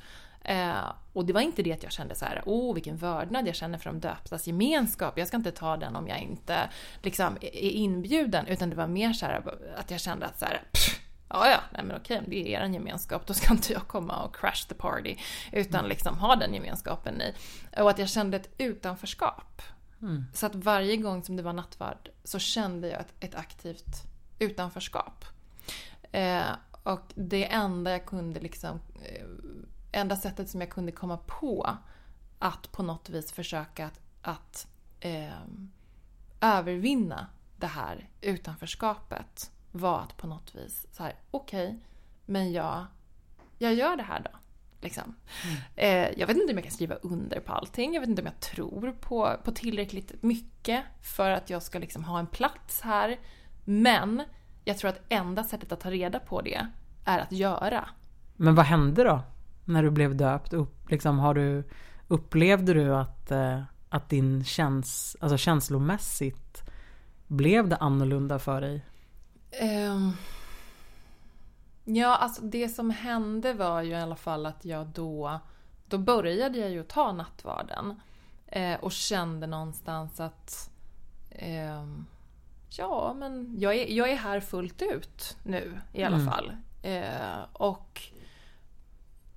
Eh, 0.44 0.92
och 1.12 1.24
det 1.26 1.32
var 1.32 1.40
inte 1.40 1.62
det 1.62 1.72
att 1.72 1.82
jag 1.82 1.92
kände 1.92 2.14
så 2.14 2.24
här, 2.24 2.42
åh 2.46 2.74
vilken 2.74 2.96
vördnad 2.96 3.48
jag 3.48 3.54
känner 3.54 3.78
för 3.78 3.90
de 3.90 4.00
döptas 4.00 4.46
gemenskap. 4.46 5.18
Jag 5.18 5.28
ska 5.28 5.36
inte 5.36 5.52
ta 5.52 5.76
den 5.76 5.96
om 5.96 6.08
jag 6.08 6.18
inte 6.18 6.70
liksom, 7.02 7.36
är 7.40 7.70
inbjuden. 7.70 8.46
Utan 8.46 8.70
det 8.70 8.76
var 8.76 8.86
mer 8.86 9.12
så 9.12 9.26
här 9.26 9.54
att 9.76 9.90
jag 9.90 10.00
kände 10.00 10.26
att 10.26 10.38
så 10.38 10.44
här, 10.44 10.62
pff, 10.72 11.01
Ja, 11.34 11.50
ja, 11.50 11.60
nej 11.70 11.84
men 11.84 11.96
okej, 11.96 12.22
det 12.28 12.54
är 12.54 12.60
er 12.60 12.68
gemenskap, 12.68 13.26
då 13.26 13.34
ska 13.34 13.52
inte 13.52 13.72
jag 13.72 13.88
komma 13.88 14.22
och 14.22 14.36
crash 14.36 14.68
the 14.68 14.74
party. 14.74 15.16
Utan 15.52 15.88
liksom 15.88 16.18
ha 16.18 16.36
den 16.36 16.54
gemenskapen 16.54 17.22
i. 17.22 17.34
Och 17.76 17.90
att 17.90 17.98
jag 17.98 18.08
kände 18.08 18.36
ett 18.36 18.54
utanförskap. 18.58 19.62
Mm. 20.02 20.24
Så 20.34 20.46
att 20.46 20.54
varje 20.54 20.96
gång 20.96 21.22
som 21.22 21.36
det 21.36 21.42
var 21.42 21.52
nattvard 21.52 22.08
så 22.24 22.38
kände 22.38 22.88
jag 22.88 23.00
ett, 23.00 23.14
ett 23.20 23.34
aktivt 23.34 24.02
utanförskap. 24.38 25.24
Eh, 26.12 26.50
och 26.82 27.12
det 27.14 27.52
enda 27.52 27.90
jag 27.90 28.06
kunde 28.06 28.40
liksom... 28.40 28.80
Eh, 29.04 29.26
enda 29.92 30.16
sättet 30.16 30.50
som 30.50 30.60
jag 30.60 30.70
kunde 30.70 30.92
komma 30.92 31.16
på 31.16 31.76
att 32.38 32.72
på 32.72 32.82
något 32.82 33.08
vis 33.08 33.32
försöka 33.32 33.86
att, 33.86 34.00
att 34.22 34.66
eh, 35.00 35.32
övervinna 36.40 37.26
det 37.56 37.66
här 37.66 38.08
utanförskapet 38.20 39.51
var 39.72 40.00
att 40.00 40.16
på 40.16 40.26
något 40.26 40.54
vis 40.54 40.86
så 40.92 41.02
här, 41.02 41.14
okej, 41.30 41.78
men 42.26 42.52
jag, 42.52 42.86
jag 43.58 43.74
gör 43.74 43.96
det 43.96 44.02
här 44.02 44.20
då. 44.32 44.38
Liksom. 44.80 45.14
Eh, 45.76 46.18
jag 46.18 46.26
vet 46.26 46.36
inte 46.36 46.52
om 46.52 46.58
jag 46.58 46.64
kan 46.64 46.72
skriva 46.72 46.94
under 46.94 47.40
på 47.40 47.52
allting. 47.52 47.94
Jag 47.94 48.00
vet 48.00 48.10
inte 48.10 48.22
om 48.22 48.26
jag 48.26 48.40
tror 48.40 48.92
på, 49.00 49.36
på 49.44 49.52
tillräckligt 49.52 50.22
mycket 50.22 50.84
för 51.02 51.30
att 51.30 51.50
jag 51.50 51.62
ska 51.62 51.78
liksom 51.78 52.04
ha 52.04 52.18
en 52.18 52.26
plats 52.26 52.80
här. 52.80 53.18
Men 53.64 54.22
jag 54.64 54.78
tror 54.78 54.90
att 54.90 55.00
enda 55.08 55.44
sättet 55.44 55.72
att 55.72 55.80
ta 55.80 55.90
reda 55.90 56.20
på 56.20 56.40
det 56.40 56.66
är 57.04 57.18
att 57.18 57.32
göra. 57.32 57.88
Men 58.36 58.54
vad 58.54 58.66
hände 58.66 59.04
då? 59.04 59.20
När 59.64 59.82
du 59.82 59.90
blev 59.90 60.16
döpt? 60.16 60.52
Upp, 60.52 60.90
liksom, 60.90 61.18
har 61.18 61.34
du, 61.34 61.64
upplevde 62.08 62.74
du 62.74 62.94
att, 62.94 63.30
eh, 63.30 63.62
att 63.88 64.08
din 64.08 64.44
käns, 64.44 65.16
alltså 65.20 65.36
känslomässigt 65.36 66.62
blev 67.26 67.68
det 67.68 67.76
annorlunda 67.76 68.38
för 68.38 68.60
dig? 68.60 68.84
Ehm, 69.62 70.12
ja, 71.84 72.16
alltså 72.16 72.42
det 72.42 72.68
som 72.68 72.90
hände 72.90 73.52
var 73.52 73.82
ju 73.82 73.90
i 73.90 73.94
alla 73.94 74.16
fall 74.16 74.46
att 74.46 74.64
jag 74.64 74.86
då... 74.86 75.40
Då 75.86 75.98
började 75.98 76.58
jag 76.58 76.70
ju 76.70 76.82
ta 76.84 77.12
nattvarden. 77.12 78.00
Eh, 78.46 78.80
och 78.80 78.92
kände 78.92 79.46
någonstans 79.46 80.20
att... 80.20 80.70
ehm, 81.30 82.06
ja, 82.70 83.14
men 83.18 83.54
jag 83.58 83.74
är, 83.74 83.86
jag 83.96 84.10
är 84.10 84.16
här 84.16 84.40
fullt 84.40 84.82
ut 84.82 85.36
nu 85.44 85.80
i 85.92 86.02
alla 86.04 86.16
Mm. 86.16 86.30
fall. 86.32 86.56
Eh, 86.82 87.42
och 87.52 88.02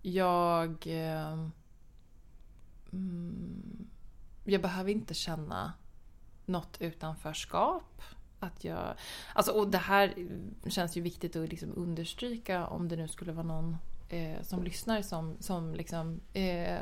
jag... 0.01 0.83
ehm, 0.87 1.51
mm, 2.93 3.87
jag 4.45 4.61
behöver 4.61 4.91
inte 4.91 5.13
känna 5.13 5.73
något 6.45 6.77
utanförskap. 6.81 8.01
Att 8.39 8.63
jag, 8.63 8.93
alltså, 9.33 9.51
och 9.51 9.67
det 9.67 9.77
här 9.77 10.13
känns 10.67 10.97
ju 10.97 11.01
viktigt 11.01 11.35
att 11.35 11.49
liksom 11.49 11.73
understryka 11.75 12.67
om 12.67 12.87
det 12.87 12.95
nu 12.95 13.07
skulle 13.07 13.31
vara 13.31 13.47
någon 13.47 13.77
eh, 14.09 14.41
som 14.41 14.63
lyssnar 14.63 15.01
som, 15.01 15.37
som 15.39 15.75
liksom, 15.75 16.21
eh, 16.33 16.79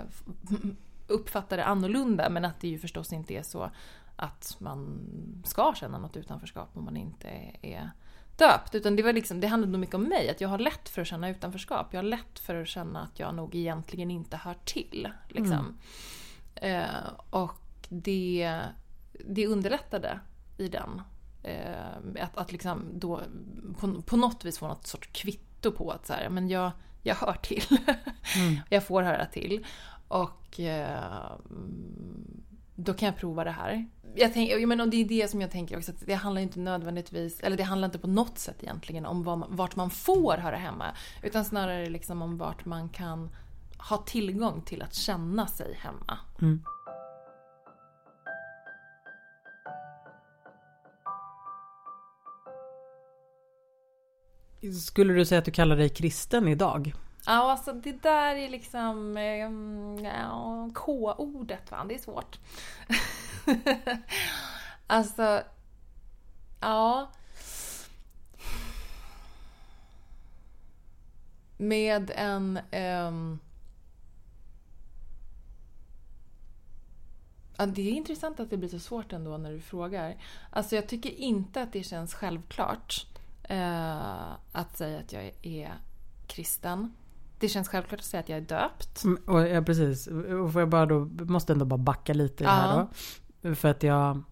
uppfattar 1.07 1.57
det 1.57 1.65
annorlunda. 1.65 2.29
Men 2.29 2.45
att 2.45 2.59
det 2.59 2.67
ju 2.67 2.79
förstås 2.79 3.13
inte 3.13 3.33
är 3.33 3.43
så 3.43 3.71
att 4.15 4.55
man 4.59 4.99
ska 5.45 5.73
känna 5.75 5.97
något 5.97 6.17
utanförskap 6.17 6.69
om 6.73 6.85
man 6.85 6.97
inte 6.97 7.27
är, 7.61 7.91
döpt. 8.37 8.75
Utan 8.75 8.95
det, 8.95 9.03
var 9.03 9.13
liksom, 9.13 9.39
det 9.39 9.47
handlade 9.47 9.71
nog 9.71 9.79
mycket 9.79 9.95
om 9.95 10.03
mig. 10.03 10.29
Att 10.29 10.41
jag 10.41 10.49
har 10.49 10.59
lätt 10.59 10.89
för 10.89 11.01
att 11.01 11.07
känna 11.07 11.29
utanförskap. 11.29 11.87
Jag 11.91 11.97
har 11.97 12.03
lätt 12.03 12.39
för 12.39 12.61
att 12.61 12.67
känna 12.67 13.01
att 13.01 13.19
jag 13.19 13.35
nog 13.35 13.55
egentligen 13.55 14.11
inte 14.11 14.37
hör 14.37 14.55
till. 14.65 15.09
Liksom. 15.27 15.77
Eh, 16.55 16.83
och 17.29 17.59
det, 17.89 18.61
det 19.25 19.47
underlättade 19.47 20.19
i 20.57 20.67
den. 20.67 21.01
Eh, 21.43 22.23
att 22.23 22.37
att 22.37 22.51
liksom 22.51 22.85
då 22.93 23.21
på, 23.79 24.01
på 24.01 24.17
något 24.17 24.45
vis 24.45 24.57
få 24.57 24.67
något 24.67 24.87
sorts 24.87 25.09
kvitto 25.11 25.71
på 25.71 25.91
att 25.91 26.07
så 26.07 26.13
här, 26.13 26.29
men 26.29 26.49
jag, 26.49 26.71
jag 27.01 27.15
hör 27.15 27.33
till. 27.33 27.63
Mm. 28.37 28.59
jag 28.69 28.83
får 28.87 29.01
höra 29.01 29.25
till. 29.25 29.65
Och 30.07 30.59
eh, 30.59 31.31
då 32.75 32.93
kan 32.93 33.05
jag 33.05 33.17
prova 33.17 33.43
det 33.43 33.51
här. 33.51 33.87
Jag 34.15 34.33
tänk, 34.33 34.51
jag 34.51 34.67
menar, 34.67 34.85
det 34.85 34.97
är 34.97 35.05
det 35.05 35.31
som 35.31 35.41
jag 35.41 35.51
tänker 35.51 35.77
också, 35.77 35.91
att 35.91 36.05
det 36.05 36.13
handlar 36.13 36.41
inte 36.41 36.59
nödvändigtvis, 36.59 37.39
eller 37.39 37.57
det 37.57 37.63
handlar 37.63 37.85
inte 37.85 37.99
på 37.99 38.07
något 38.07 38.37
sätt 38.37 38.63
egentligen 38.63 39.05
om 39.05 39.23
var 39.23 39.35
man, 39.35 39.55
vart 39.55 39.75
man 39.75 39.89
får 39.89 40.37
höra 40.37 40.55
hemma. 40.55 40.85
Utan 41.23 41.45
snarare 41.45 41.89
liksom 41.89 42.21
om 42.21 42.37
vart 42.37 42.65
man 42.65 42.89
kan 42.89 43.29
ha 43.77 43.97
tillgång 43.97 44.61
till 44.61 44.81
att 44.81 44.93
känna 44.93 45.47
sig 45.47 45.77
hemma. 45.79 46.17
Mm. 46.41 46.63
Skulle 54.71 55.13
du 55.13 55.25
säga 55.25 55.39
att 55.39 55.45
du 55.45 55.51
kallar 55.51 55.75
dig 55.75 55.89
kristen 55.89 56.47
idag? 56.47 56.93
Ja, 57.25 57.51
alltså 57.51 57.73
det 57.73 58.03
där 58.03 58.35
är 58.35 58.49
liksom 58.49 59.17
eh, 59.17 60.05
ja, 60.09 60.69
K-ordet 60.73 61.71
va, 61.71 61.85
det 61.89 61.95
är 61.95 61.99
svårt. 61.99 62.39
alltså, 64.87 65.43
ja. 66.59 67.11
Med 71.57 72.11
en... 72.15 72.59
ehm, 72.71 73.39
Ja, 77.57 77.65
det 77.65 77.81
är 77.81 77.91
intressant 77.91 78.39
att 78.39 78.49
det 78.49 78.57
blir 78.57 78.69
så 78.69 78.79
svårt 78.79 79.13
ändå 79.13 79.37
när 79.37 79.51
du 79.51 79.59
frågar. 79.61 80.15
Alltså 80.49 80.75
jag 80.75 80.87
tycker 80.87 81.09
inte 81.09 81.61
att 81.61 81.73
det 81.73 81.83
känns 81.83 82.13
självklart 82.13 83.05
eh, 83.12 83.12
att 84.51 84.77
säga 84.77 84.99
att 84.99 85.13
jag 85.13 85.31
är 85.41 85.73
kristen. 86.27 86.93
Det 87.39 87.49
känns 87.49 87.67
självklart 87.67 87.99
att 87.99 88.05
säga 88.05 88.21
att 88.21 88.29
jag 88.29 88.37
är 88.37 88.41
döpt. 88.41 89.03
Mm, 89.03 89.23
Och, 89.27 89.47
ja, 89.47 89.61
precis. 89.61 90.07
Och 90.07 90.51
får 90.53 90.61
jag 90.61 90.69
bara 90.69 90.85
då, 90.85 90.99
måste 91.05 91.53
ändå 91.53 91.65
bara 91.65 91.77
backa 91.77 92.13
lite 92.13 92.43
det 92.43 92.49
här 92.49 92.87
då. 93.41 93.55
För 93.55 93.69
att 93.69 93.83
jag, 93.83 94.23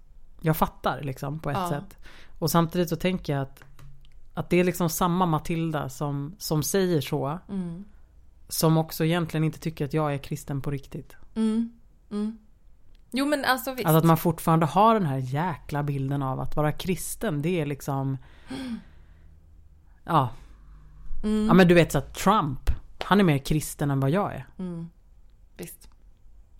jag 0.41 0.57
fattar 0.57 1.01
liksom 1.01 1.39
på 1.39 1.49
ett 1.49 1.57
Ja. 1.57 1.69
sätt. 1.69 1.97
Och 2.39 2.51
samtidigt 2.51 2.89
så 2.89 2.95
tänker 2.95 3.33
jag 3.33 3.41
att, 3.41 3.63
att 4.33 4.49
det 4.49 4.57
är 4.59 4.63
liksom 4.63 4.89
samma 4.89 5.25
Matilda 5.25 5.89
som, 5.89 6.35
som 6.37 6.63
säger 6.63 7.01
så. 7.01 7.39
Mm. 7.49 7.85
Som 8.47 8.77
också 8.77 9.05
egentligen 9.05 9.43
inte 9.43 9.59
tycker 9.59 9.85
att 9.85 9.93
jag 9.93 10.13
är 10.13 10.17
kristen 10.17 10.61
på 10.61 10.71
riktigt. 10.71 11.15
Mm. 11.35 11.79
Mm. 12.11 12.37
Jo 13.11 13.25
men 13.25 13.45
alltså 13.45 13.73
visst. 13.73 13.85
Alltså 13.85 13.97
att 13.97 14.03
man 14.03 14.17
fortfarande 14.17 14.65
har 14.65 14.93
den 14.93 15.05
här 15.05 15.17
jäkla 15.17 15.83
bilden 15.83 16.23
av 16.23 16.39
att 16.39 16.55
vara 16.55 16.71
kristen. 16.71 17.41
Det 17.41 17.61
är 17.61 17.65
liksom... 17.65 18.17
Ja. 20.03 20.29
Mm. 21.23 21.47
Ja 21.47 21.53
men 21.53 21.67
du 21.67 21.73
vet 21.73 21.91
så 21.91 21.97
att 21.97 22.13
Trump. 22.13 22.71
Han 23.03 23.19
är 23.19 23.23
mer 23.23 23.37
kristen 23.37 23.91
än 23.91 23.99
vad 23.99 24.09
jag 24.09 24.33
är. 24.33 24.45
Mm. 24.59 24.89
Visst. 25.57 25.89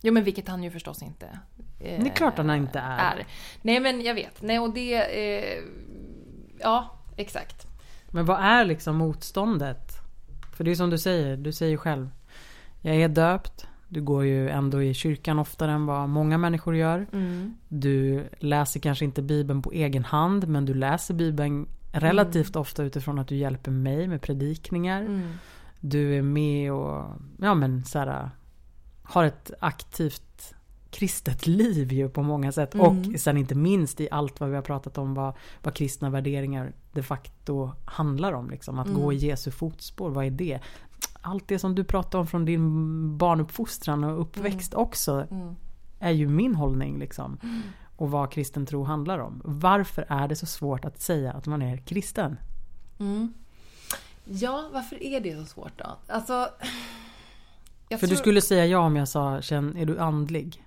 Jo 0.00 0.12
men 0.12 0.24
vilket 0.24 0.48
han 0.48 0.62
ju 0.62 0.70
förstås 0.70 1.02
inte 1.02 1.26
eh, 1.78 2.02
Det 2.02 2.10
är 2.10 2.16
klart 2.16 2.36
han 2.36 2.50
inte 2.50 2.78
är. 2.78 3.26
Nej 3.62 3.80
men 3.80 4.00
jag 4.00 4.14
vet. 4.14 4.42
Nej 4.42 4.58
och 4.58 4.74
det... 4.74 4.94
Eh, 4.94 5.64
ja, 6.60 6.98
exakt. 7.16 7.66
Men 8.10 8.26
vad 8.26 8.40
är 8.40 8.64
liksom 8.64 8.96
motståndet? 8.96 9.92
För 10.56 10.64
det 10.64 10.70
är 10.70 10.74
som 10.74 10.90
du 10.90 10.98
säger, 10.98 11.36
du 11.36 11.52
säger 11.52 11.76
själv. 11.76 12.10
Jag 12.80 12.96
är 12.96 13.08
döpt. 13.08 13.66
Du 13.88 14.02
går 14.02 14.24
ju 14.24 14.48
ändå 14.48 14.82
i 14.82 14.94
kyrkan 14.94 15.38
oftare 15.38 15.72
än 15.72 15.86
vad 15.86 16.08
många 16.08 16.38
människor 16.38 16.76
gör. 16.76 17.06
Mm. 17.12 17.56
Du 17.68 18.28
läser 18.38 18.80
kanske 18.80 19.04
inte 19.04 19.22
Bibeln 19.22 19.62
på 19.62 19.72
egen 19.72 20.04
hand 20.04 20.48
men 20.48 20.64
du 20.64 20.74
läser 20.74 21.14
Bibeln 21.14 21.68
relativt 21.92 22.56
ofta 22.56 22.82
utifrån 22.82 23.18
att 23.18 23.28
du 23.28 23.36
hjälper 23.36 23.70
mig 23.70 24.08
med 24.08 24.22
predikningar. 24.22 25.00
Mm. 25.00 25.32
Du 25.80 26.18
är 26.18 26.22
med 26.22 26.72
och 26.72 27.04
ja 27.38 27.54
men 27.54 27.84
så 27.84 27.98
här, 27.98 28.30
har 29.02 29.24
ett 29.24 29.50
aktivt 29.60 30.54
kristet 30.90 31.46
liv 31.46 31.92
ju 31.92 32.08
på 32.08 32.22
många 32.22 32.52
sätt. 32.52 32.74
Mm. 32.74 32.86
Och 32.86 33.20
sen 33.20 33.36
inte 33.36 33.54
minst 33.54 34.00
i 34.00 34.08
allt 34.10 34.40
vad 34.40 34.48
vi 34.48 34.54
har 34.54 34.62
pratat 34.62 34.98
om 34.98 35.14
vad, 35.14 35.34
vad 35.62 35.74
kristna 35.74 36.10
värderingar 36.10 36.72
de 36.92 37.02
facto 37.02 37.70
handlar 37.84 38.32
om. 38.32 38.50
Liksom. 38.50 38.78
Att 38.78 38.86
Mm. 38.86 39.00
gå 39.00 39.12
i 39.12 39.16
Jesu 39.16 39.50
fotspår, 39.50 40.10
vad 40.10 40.24
är 40.24 40.30
det? 40.30 40.58
Allt 41.20 41.48
det 41.48 41.58
som 41.58 41.74
du 41.74 41.84
pratar 41.84 42.18
om 42.18 42.26
från 42.26 42.44
din 42.44 43.18
barnuppfostran 43.18 44.04
och 44.04 44.20
uppväxt 44.20 44.74
också 44.74 45.26
Mm. 45.30 45.54
är 45.98 46.10
ju 46.10 46.28
min 46.28 46.54
hållning. 46.54 46.98
Liksom. 46.98 47.38
Och 48.02 48.10
vad 48.10 48.32
kristen 48.32 48.66
tro 48.66 48.84
handlar 48.84 49.18
om. 49.18 49.40
Varför 49.44 50.06
är 50.08 50.28
det 50.28 50.36
så 50.36 50.46
svårt 50.46 50.84
att 50.84 51.00
säga 51.00 51.32
att 51.32 51.46
man 51.46 51.62
är 51.62 51.76
kristen? 51.76 52.38
Mm. 53.00 53.34
Ja, 54.24 54.68
varför 54.72 55.02
är 55.02 55.20
det 55.20 55.36
så 55.40 55.44
svårt 55.46 55.72
då? 55.78 55.96
Alltså... 56.08 56.48
För 57.90 57.96
du 58.00 58.06
tror- 58.06 58.16
skulle 58.16 58.40
säga 58.40 58.66
ja 58.66 58.78
om 58.78 58.96
jag 58.96 59.08
sa, 59.08 59.40
känn, 59.42 59.76
är 59.76 59.86
du 59.86 59.98
andlig? 59.98 60.64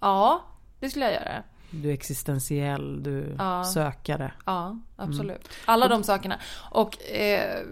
Ja, 0.00 0.42
det 0.80 0.90
skulle 0.90 1.04
jag 1.04 1.14
göra. 1.14 1.42
Du 1.70 1.88
är 1.88 1.92
existentiell, 1.94 3.02
du 3.02 3.34
Ja. 3.38 3.64
sökare. 3.64 4.32
Ja, 4.46 4.78
absolut. 4.96 5.48
Alla 5.64 5.88
de 5.88 6.02
sakerna. 6.04 6.38
Och, 6.70 7.02
eh, 7.10 7.62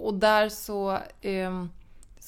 och 0.00 0.14
där 0.14 0.48
så 0.48 0.98
eh, 1.20 1.64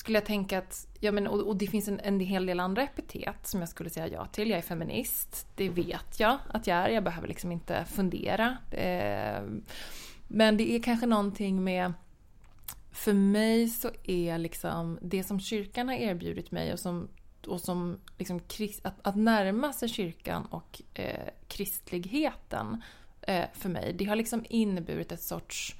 skulle 0.03 0.19
jag 0.19 0.27
tänka 0.27 0.59
att, 0.59 0.87
ja 1.01 1.12
men 1.12 1.27
och, 1.27 1.41
och 1.41 1.57
det 1.57 1.67
finns 1.67 1.88
en, 1.88 2.01
en 2.01 2.21
hel 2.21 2.47
del 2.47 2.61
andra 2.61 2.83
epitet 2.83 3.47
som 3.47 3.61
jag 3.61 3.69
skulle 3.69 3.91
säga 3.91 4.09
ja 4.09 4.27
till. 4.27 4.51
Jag 4.51 4.59
är 4.59 4.62
feminist, 4.62 5.47
det 5.57 5.69
vet 5.69 6.21
jag 6.21 6.38
att 6.49 6.67
jag 6.67 6.77
är. 6.77 6.88
Jag 6.88 7.05
behöver 7.05 7.29
liksom 7.29 7.53
inte 7.53 7.85
fundera. 7.85 8.57
Eh, 8.71 9.43
men 10.29 10.57
det 10.57 10.73
är 10.73 10.83
kanske 10.83 11.07
någonting 11.07 11.65
med 11.65 11.93
för 12.93 13.12
mig 13.12 13.69
så 13.69 13.91
är 14.05 14.38
liksom 14.38 14.99
det 15.03 15.25
som 15.25 15.41
kyrkan 15.41 15.88
har 15.88 15.95
erbjudit 15.95 16.51
mig 16.51 16.73
och 16.73 16.81
som, 16.81 17.09
och 17.47 17.61
som 17.61 18.01
liksom 18.19 18.41
att, 18.83 19.07
att 19.07 19.17
närma 19.17 19.73
sig 19.73 19.88
kyrkan 19.88 20.47
och 20.47 20.83
eh, 20.95 21.29
kristligheten 21.49 22.83
eh, 23.23 23.45
för 23.55 23.69
mig, 23.69 23.93
det 23.93 24.05
har 24.05 24.17
liksom 24.17 24.45
inneburit 24.49 25.12
ett 25.12 25.23
sorts 25.23 25.77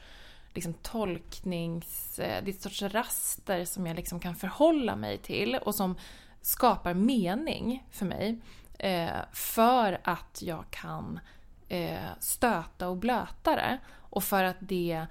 liksom 0.55 0.75
tolknings... 0.75 2.19
Eh, 2.19 2.45
det 2.45 2.51
är 2.51 2.55
ett 2.55 2.63
sorts 2.63 2.83
raster 2.83 3.65
som 3.65 3.87
jag 3.87 3.97
liksom 3.97 4.21
kan 4.21 4.35
förhålla 4.35 4.97
mig 4.97 5.19
till 5.19 5.55
och 5.55 5.75
som 5.75 5.97
skapar 6.41 6.95
mening 6.95 7.87
för 7.91 8.07
mig. 8.07 8.39
Eh, 8.79 9.21
för 9.33 10.01
att 10.05 10.43
jag 10.43 10.65
kan 10.71 11.21
eh, 11.69 12.11
stöta 12.21 12.89
och 12.89 12.97
blöta 12.97 13.57
det. 13.57 13.79
Och 13.95 14.25
för 14.25 14.45
att 14.45 14.57
det 14.61 15.07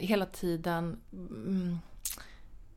hela 0.00 0.26
tiden... 0.26 1.00
Mm, 1.12 1.78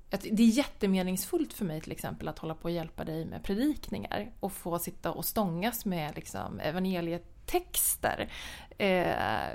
det 0.09 0.43
är 0.43 0.47
jättemeningsfullt 0.47 1.53
för 1.53 1.65
mig 1.65 1.81
till 1.81 1.91
exempel 1.91 2.27
att 2.27 2.39
hålla 2.39 2.55
på 2.55 2.63
och 2.63 2.71
hjälpa 2.71 3.03
dig 3.03 3.25
med 3.25 3.43
predikningar 3.43 4.31
och 4.39 4.51
få 4.51 4.79
sitta 4.79 5.11
och 5.11 5.25
stångas 5.25 5.85
med 5.85 6.15
liksom, 6.15 6.59
evangelietexter. 6.59 8.31
Eh, 8.77 9.53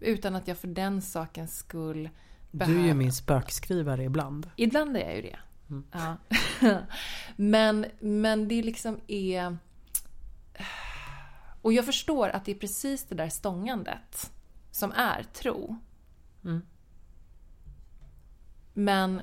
utan 0.00 0.36
att 0.36 0.48
jag 0.48 0.58
för 0.58 0.68
den 0.68 1.02
sakens 1.02 1.56
skull 1.56 2.10
Du 2.50 2.80
är 2.80 2.86
ju 2.86 2.94
min 2.94 3.12
spökskrivare 3.12 4.04
ibland. 4.04 4.50
Ibland 4.56 4.96
är 4.96 5.00
jag 5.00 5.16
ju 5.16 5.22
det. 5.22 5.38
Mm. 5.70 5.84
Ja. 5.92 6.16
men, 7.36 7.86
men 8.00 8.48
det 8.48 8.62
liksom 8.62 9.00
är... 9.06 9.56
Och 11.62 11.72
jag 11.72 11.86
förstår 11.86 12.28
att 12.28 12.44
det 12.44 12.52
är 12.52 12.58
precis 12.58 13.04
det 13.04 13.14
där 13.14 13.28
stångandet 13.28 14.32
som 14.70 14.92
är 14.92 15.22
tro. 15.22 15.76
Mm. 16.44 16.62
Men 18.74 19.20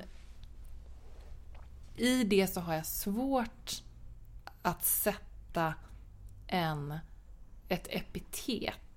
i 1.96 2.24
det 2.24 2.48
så 2.48 2.60
har 2.60 2.74
jag 2.74 2.86
svårt 2.86 3.84
att 4.62 4.86
sätta 4.86 5.74
en, 6.48 7.00
ett 7.70 7.88
epitet 7.90 8.93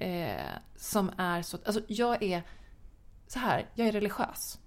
eh, 0.00 0.56
som 0.76 1.10
är 1.16 1.42
så... 1.42 1.58
Alltså 1.66 1.82
jag 1.88 2.22
är 2.22 2.42
så 3.26 3.38
här, 3.38 3.66
jag 3.74 3.88
är 3.88 3.92
religiös. 3.92 4.58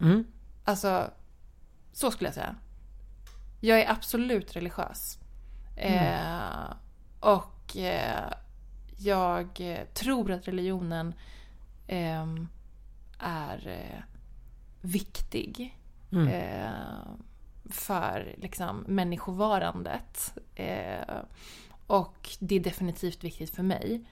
Mm. 0.00 0.26
Alltså, 0.64 1.10
så 1.92 2.10
skulle 2.10 2.28
jag 2.28 2.34
säga. 2.34 2.56
Jag 3.60 3.80
är 3.80 3.90
absolut 3.90 4.56
religiös. 4.56 5.18
Eh, 5.76 6.72
och 7.20 7.76
eh, 7.76 8.32
jag 8.98 9.60
tror 9.94 10.30
att 10.30 10.48
religionen 10.48 11.14
ehm, 11.86 12.48
är 13.18 13.68
eh, 13.68 14.02
viktig 14.80 15.76
Mm. 16.12 16.28
eh, 16.28 17.06
för 17.70 18.34
liksom, 18.38 18.84
människovarandet. 18.88 20.38
Eh, 20.54 21.18
och 21.86 22.28
det 22.38 22.54
är 22.54 22.60
definitivt 22.60 23.24
viktigt 23.24 23.54
för 23.54 23.62
mig. 23.62 24.04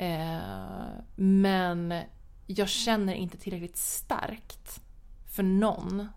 Eh, 0.00 0.88
men 1.16 1.94
jag 2.46 2.68
känner 2.68 3.14
inte 3.14 3.36
tillräckligt 3.38 3.76
starkt 3.76 4.80
för 5.34 5.42
någon 5.42 6.08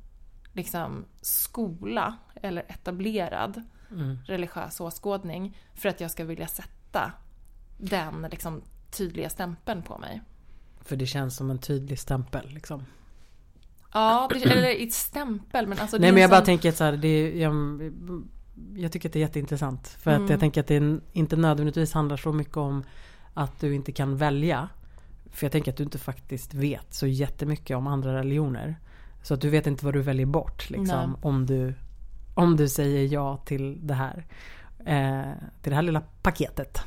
liksom, 0.54 1.06
skola 1.22 2.18
eller 2.36 2.64
etablerad 2.68 3.62
Mm. 3.92 4.18
religiös 4.26 4.80
åskådning 4.80 5.58
för 5.76 5.90
att 5.90 6.02
jag 6.02 6.12
ska 6.12 6.24
vilja 6.26 6.48
sätta 6.48 7.12
den 7.78 8.28
liksom, 8.32 8.62
tydliga 8.92 9.30
stämpeln 9.30 9.82
på 9.84 9.98
mig. 9.98 10.22
För 10.82 10.96
det 10.96 11.06
känns 11.06 11.36
som 11.38 11.50
en 11.52 11.58
tydlig 11.60 12.00
stämpel. 12.00 12.50
Liksom. 12.50 12.86
Ja, 13.94 14.30
det, 14.34 14.44
eller 14.44 14.84
ett 14.84 14.94
stämpel 14.94 15.68
men 15.68 15.80
alltså 15.80 15.98
Nej 15.98 16.12
men 16.12 16.16
en 16.18 16.22
jag 16.22 16.30
bara 16.30 16.40
sån- 16.40 16.46
tänker 16.46 16.72
så 16.72 16.84
här, 16.84 16.92
det 16.98 17.08
är, 17.08 17.42
jag, 17.42 17.54
jag 18.76 18.92
tycker 18.92 19.10
att 19.10 19.14
det 19.14 19.20
är 19.20 19.22
jätteintressant. 19.22 19.88
För 19.88 20.12
Mm. 20.12 20.24
att 20.24 20.30
jag 20.30 20.40
tänker 20.40 20.62
att 20.62 20.68
det 20.68 21.00
inte 21.12 21.36
nödvändigtvis 21.36 21.94
handlar 21.94 22.18
så 22.18 22.34
mycket 22.34 22.58
om 22.58 22.84
att 23.34 23.60
du 23.60 23.76
inte 23.76 23.92
kan 23.92 24.18
välja. 24.18 24.70
För 25.32 25.46
jag 25.46 25.52
tänker 25.52 25.72
att 25.72 25.78
du 25.78 25.84
inte 25.84 25.98
faktiskt 25.98 26.54
vet 26.54 26.94
så 26.94 27.08
jättemycket 27.08 27.78
om 27.78 27.88
andra 27.88 28.20
religioner. 28.20 28.76
Så 29.22 29.34
att 29.34 29.42
du 29.42 29.50
vet 29.50 29.68
inte 29.68 29.86
vad 29.86 29.94
du 29.94 30.02
väljer 30.02 30.26
bort 30.26 30.70
liksom, 30.70 31.10
Nej. 31.12 31.20
om, 31.22 31.46
du, 31.46 31.74
om 32.34 32.58
du 32.58 32.70
säger 32.70 33.14
ja 33.14 33.38
till 33.38 33.88
det 33.88 33.94
här. 33.94 34.26
Eh, 34.86 35.32
till 35.62 35.70
det 35.70 35.76
här 35.76 35.82
lilla 35.82 36.02
paketet. 36.22 36.82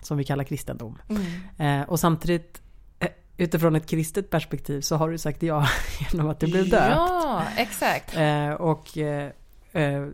Som 0.00 0.18
vi 0.18 0.24
kallar 0.24 0.44
kristendom. 0.44 0.98
Mm. 1.08 1.80
Eh, 1.80 1.88
och 1.88 2.00
samtidigt 2.00 2.62
eh, 2.98 3.08
utifrån 3.36 3.76
ett 3.76 3.86
kristet 3.86 4.30
perspektiv 4.30 4.80
så 4.80 4.96
har 4.96 5.10
du 5.10 5.18
sagt 5.18 5.42
ja 5.42 5.68
genom 6.10 6.28
att 6.28 6.40
du 6.40 6.46
blev 6.46 6.68
döpt. 6.68 6.90
Ja, 6.90 7.44
exakt. 7.56 8.16
Eh, 8.16 8.50
och 8.50 8.98
eh, 8.98 9.30
eh, 9.72 10.08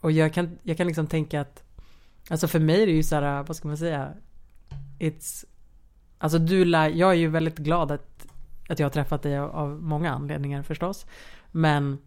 och 0.00 0.12
jag, 0.12 0.34
kan, 0.34 0.58
jag 0.62 0.76
kan 0.76 0.86
liksom 0.86 1.06
tänka 1.06 1.40
att 1.40 1.62
Alltså 2.30 2.48
för 2.48 2.58
mig 2.58 2.82
är 2.82 2.86
det 2.86 2.92
ju 2.92 3.02
så 3.02 3.14
här, 3.14 3.42
vad 3.42 3.56
ska 3.56 3.68
man 3.68 3.76
säga? 3.76 4.12
It's 5.00 5.44
Alltså 6.18 6.38
du 6.38 6.64
lär, 6.64 6.88
jag 6.88 7.10
är 7.10 7.14
ju 7.14 7.28
väldigt 7.28 7.58
glad 7.58 7.92
att, 7.92 8.26
att 8.68 8.78
jag 8.78 8.84
har 8.86 8.90
träffat 8.90 9.22
dig 9.22 9.38
av, 9.38 9.50
av 9.50 9.82
många 9.82 10.10
anledningar 10.10 10.62
förstås. 10.62 11.06
Men 11.50 11.98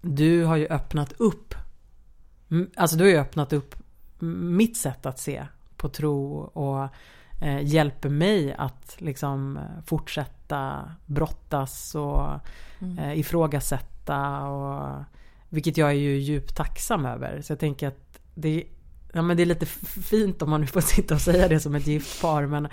du 0.00 0.44
har 0.44 0.56
ju 0.56 0.66
öppnat 0.66 1.12
upp 1.12 1.54
Alltså 2.76 2.96
du 2.96 3.04
har 3.04 3.10
ju 3.10 3.16
öppnat 3.18 3.52
upp 3.52 3.74
mitt 4.18 4.76
sätt 4.76 5.06
att 5.06 5.18
se 5.18 5.46
på 5.76 5.88
tro 5.88 6.34
och 6.38 6.88
eh, 7.42 7.62
hjälper 7.62 8.08
mig 8.08 8.54
att 8.58 8.96
liksom 8.98 9.56
eh, 9.56 9.62
fortsätta 9.86 10.90
brottas 11.06 11.94
och 11.94 12.28
Mm. 12.82 12.98
eh, 12.98 13.18
ifrågasätta 13.18 14.46
och 14.46 15.04
vilket 15.48 15.76
jag 15.76 15.88
är 15.88 15.94
ju 15.94 16.18
djupt 16.18 16.56
tacksam 16.56 17.06
över. 17.06 17.40
Så 17.42 17.52
jag 17.52 17.58
tänker 17.58 17.88
att 17.88 18.20
det, 18.34 18.64
ja, 19.12 19.22
men 19.22 19.36
det 19.36 19.42
är 19.42 19.46
lite 19.46 19.66
fint 19.66 20.42
om 20.42 20.50
man 20.50 20.60
nu 20.60 20.66
får 20.66 20.80
sitta 20.96 21.14
och 21.14 21.20
säga 21.20 21.48
det 21.48 21.60
som 21.60 21.74
ett 21.74 21.86
gift 21.86 22.22
par 22.22 22.46
men 22.46 22.68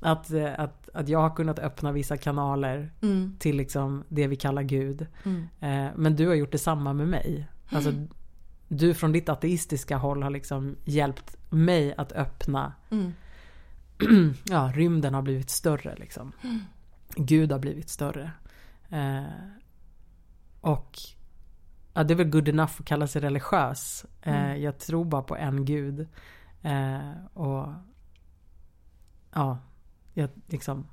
att, 0.00 0.30
eh, 0.30 0.60
att, 0.60 0.88
att 0.94 1.08
jag 1.08 1.18
har 1.18 1.36
kunnat 1.36 1.58
öppna 1.58 1.92
vissa 1.92 2.16
kanaler 2.16 2.92
Mm. 3.02 3.36
till 3.38 3.56
liksom 3.56 4.04
det 4.08 4.26
vi 4.26 4.36
kallar 4.36 4.62
Gud. 4.62 5.06
Mm. 5.24 5.42
Eh, 5.60 5.92
men 5.96 6.16
du 6.16 6.26
har 6.28 6.34
gjort 6.34 6.52
detsamma 6.52 6.92
med 6.92 7.08
mig. 7.08 7.46
Alltså, 7.68 7.92
du 8.68 8.94
från 8.94 9.12
ditt 9.12 9.28
ateistiska 9.28 9.96
håll 9.96 10.22
har 10.22 10.30
liksom 10.30 10.76
hjälpt 10.84 11.36
mig 11.50 11.94
att 11.96 12.12
öppna 12.12 12.72
Mm. 12.90 13.12
ja, 14.44 14.72
rymden 14.74 15.14
har 15.14 15.22
blivit 15.22 15.50
större 15.50 15.96
liksom. 15.96 16.32
Gud 17.16 17.52
har 17.52 17.58
blivit 17.58 17.88
större. 17.88 18.30
Eh, 18.88 19.22
och 20.60 20.98
ja, 21.94 22.04
det 22.04 22.14
är 22.14 22.16
väl 22.16 22.30
good 22.30 22.48
enough 22.48 22.72
att 22.78 22.84
kalla 22.86 23.06
sig 23.06 23.22
religiös. 23.22 24.04
Eh, 24.22 24.34
Mm. 24.44 24.62
Jag 24.62 24.78
tror 24.78 25.04
bara 25.04 25.22
på 25.22 25.36
en 25.36 25.64
gud. 25.64 26.08
Eh, 26.62 27.24
och 27.34 27.72
ja, 29.34 29.58
jag 30.14 30.30
liksom. 30.46 30.86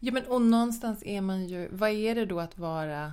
Ja 0.00 0.12
men 0.12 0.24
och 0.26 0.42
någonstans 0.42 1.02
är 1.06 1.20
man 1.20 1.46
ju, 1.46 1.68
vad 1.72 1.90
är 1.90 2.14
det 2.14 2.26
då 2.26 2.40
att 2.40 2.58
vara 2.58 3.12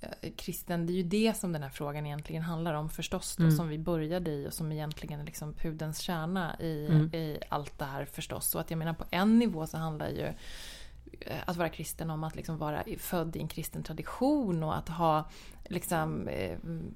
eh, 0.00 0.32
kristen? 0.36 0.86
Det 0.86 0.92
är 0.92 0.94
ju 0.94 1.02
det 1.02 1.36
som 1.36 1.52
den 1.52 1.62
här 1.62 1.70
frågan 1.70 2.06
egentligen 2.06 2.42
handlar 2.42 2.74
om 2.74 2.90
förstås 2.90 3.36
då, 3.36 3.42
Mm. 3.44 3.56
som 3.56 3.68
vi 3.68 3.78
började 3.78 4.30
i 4.30 4.48
och 4.48 4.52
som 4.52 4.72
egentligen 4.72 5.20
är 5.20 5.24
liksom 5.24 5.52
pudens 5.54 5.98
kärna 5.98 6.60
i, 6.60 6.86
Mm. 6.90 7.14
i 7.14 7.38
allt 7.48 7.78
det 7.78 7.84
här 7.84 8.04
förstås. 8.04 8.46
Så 8.50 8.58
att 8.58 8.70
jag 8.70 8.78
menar 8.78 8.92
på 8.94 9.04
en 9.10 9.38
nivå 9.38 9.66
så 9.66 9.76
handlar 9.78 10.08
ju 10.08 10.32
att 11.46 11.56
vara 11.56 11.68
kristen 11.68 12.10
om 12.10 12.24
att 12.24 12.36
liksom 12.36 12.58
vara 12.58 12.84
född 12.98 13.36
i 13.36 13.40
en 13.40 13.48
kristen 13.48 13.82
tradition 13.82 14.62
och 14.62 14.76
att 14.76 14.88
ha 14.88 15.28
liksom 15.64 16.28
eh, 16.28 16.50
mm, 16.52 16.94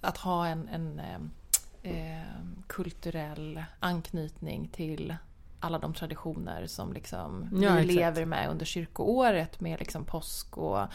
att 0.00 0.16
ha 0.18 0.46
en, 0.46 0.68
en 0.68 0.98
eh, 1.00 1.20
eh, 2.16 2.22
kulturell 2.66 3.62
anknytning 3.80 4.68
till 4.68 5.16
alla 5.60 5.78
de 5.78 5.94
traditioner 5.94 6.66
som 6.66 6.92
liksom 6.92 7.48
Ja, 7.62 7.74
vi 7.74 7.82
lever 7.84 8.24
med 8.24 8.50
under 8.50 8.66
kyrkoåret 8.66 9.60
med 9.60 9.78
liksom 9.78 10.04
påsk 10.04 10.58
och 10.58 10.86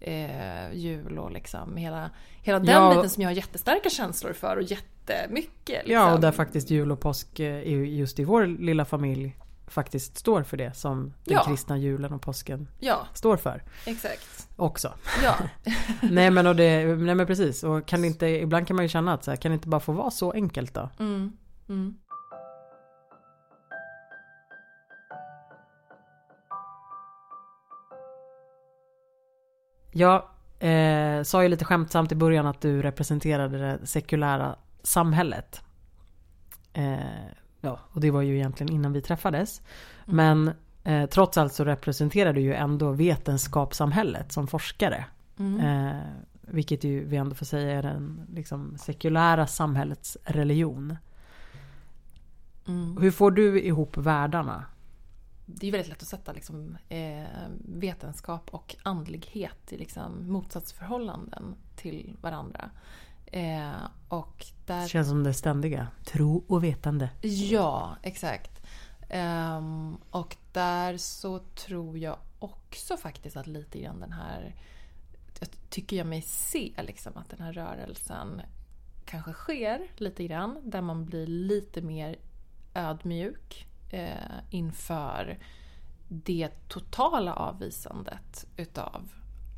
eh, 0.00 0.72
jul 0.74 1.18
och 1.18 1.30
liksom 1.32 1.76
hela, 1.76 2.10
hela 2.42 2.58
den 2.58 2.74
Ja, 2.74 2.94
biten 2.94 3.10
som 3.10 3.22
jag 3.22 3.28
har 3.30 3.34
jättestarka 3.34 3.90
känslor 3.90 4.32
för 4.32 4.56
och 4.56 4.62
jättemycket. 4.62 5.68
Liksom. 5.86 5.92
Ja, 5.92 6.14
och 6.14 6.20
där 6.20 6.32
faktiskt 6.32 6.70
jul 6.70 6.92
och 6.92 7.00
påsk 7.00 7.40
eh, 7.40 7.60
i- 7.62 7.96
just 7.96 8.18
i 8.18 8.24
vår 8.24 8.46
lilla 8.46 8.84
familj 8.84 9.36
faktiskt 9.66 10.18
står 10.18 10.42
för 10.42 10.56
det 10.56 10.76
som 10.76 11.02
den 11.24 11.34
Ja. 11.34 11.44
kristna 11.44 11.78
julen 11.78 12.12
och 12.12 12.22
påsken 12.22 12.68
Ja, 12.78 13.06
står 13.14 13.36
för 13.36 13.62
exakt. 13.86 14.48
också. 14.56 14.92
Ja, 15.22 15.34
nej 16.02 16.30
men 16.30 16.46
och 16.46 16.56
det, 16.56 16.86
nej 16.96 17.14
men 17.14 17.26
precis. 17.26 17.64
Och 17.64 17.86
kan 17.86 18.04
inte, 18.04 18.26
ibland 18.26 18.66
kan 18.66 18.76
man 18.76 18.84
ju 18.84 18.88
känna 18.88 19.14
att 19.14 19.24
så 19.24 19.30
här, 19.30 19.36
kan 19.36 19.50
det 19.50 19.54
inte 19.54 19.68
bara 19.68 19.80
få 19.80 19.92
vara 19.92 20.10
så 20.10 20.32
enkelt 20.32 20.74
då? 20.74 20.88
mm, 20.98 21.32
mm, 21.68 21.94
Jag 29.92 30.24
eh, 30.58 31.22
sa 31.22 31.42
ju 31.42 31.48
lite 31.48 31.64
skämtsamt 31.64 32.12
i 32.12 32.14
början 32.14 32.46
att 32.46 32.60
du 32.60 32.82
representerade 32.82 33.58
det 33.58 33.86
sekulära 33.86 34.56
samhället. 34.82 35.60
Eh, 36.72 36.98
ja, 37.64 37.78
och 37.90 38.00
det 38.00 38.10
var 38.10 38.22
ju 38.22 38.36
egentligen 38.36 38.72
innan 38.72 38.92
vi 38.92 39.02
träffades. 39.02 39.62
Mm. 40.08 40.16
Men 40.16 40.54
eh, 40.84 41.08
trots 41.08 41.38
allt 41.38 41.52
så 41.52 41.64
representerar 41.64 42.32
du 42.32 42.40
ju 42.40 42.54
ändå 42.54 42.92
vetenskapssamhället 42.92 44.32
som 44.32 44.46
forskare. 44.46 45.04
mm. 45.38 45.60
Eh, 45.60 46.02
vilket 46.46 46.84
ju 46.84 47.04
vi 47.04 47.16
ändå 47.16 47.34
får 47.34 47.46
säga 47.46 47.78
är 47.78 47.82
den 47.82 48.26
liksom, 48.32 48.78
sekulära 48.78 49.46
samhällets 49.46 50.18
religion. 50.24 50.96
Mm. 52.66 52.96
Hur 53.00 53.10
får 53.10 53.30
du 53.30 53.62
ihop 53.62 53.96
världarna? 53.96 54.64
Det 55.46 55.68
är 55.68 55.72
väldigt 55.72 55.88
lätt 55.88 56.02
att 56.02 56.08
sätta 56.08 56.32
liksom, 56.32 56.76
eh, 56.88 57.24
vetenskap 57.58 58.48
och 58.50 58.76
andlighet 58.82 59.72
i 59.72 59.76
liksom, 59.76 60.32
motsatsförhållanden 60.32 61.54
till 61.76 62.16
varandra. 62.20 62.70
Eh, 63.34 63.88
och 64.08 64.46
där 64.66 64.82
Det 64.82 64.88
känns 64.88 65.08
som 65.08 65.24
det 65.24 65.34
ständiga. 65.34 65.88
Tro 66.04 66.44
och 66.48 66.64
vetande. 66.64 67.10
Ja, 67.22 67.96
exakt. 68.02 68.62
Ehm, 69.08 69.96
och 70.10 70.36
där 70.52 70.96
så 70.96 71.38
tror 71.38 71.98
jag 71.98 72.16
också 72.38 72.96
faktiskt 72.96 73.36
att 73.36 73.46
lite 73.46 73.80
grann 73.80 74.00
den 74.00 74.12
här... 74.12 74.54
Jag 75.40 75.48
tycker 75.70 75.96
jag 75.96 76.06
mig 76.06 76.22
se 76.22 76.72
liksom 76.82 77.12
att 77.16 77.30
den 77.30 77.40
här 77.40 77.52
rörelsen 77.52 78.42
kanske 79.04 79.32
sker 79.32 79.88
lite 79.96 80.24
grann. 80.26 80.58
Där 80.64 80.80
man 80.80 81.04
blir 81.04 81.26
lite 81.26 81.82
mer 81.82 82.16
ödmjuk 82.74 83.66
eh, 83.90 84.38
inför 84.50 85.38
det 86.08 86.68
totala 86.68 87.34
avvisandet 87.34 88.46
utav 88.56 89.08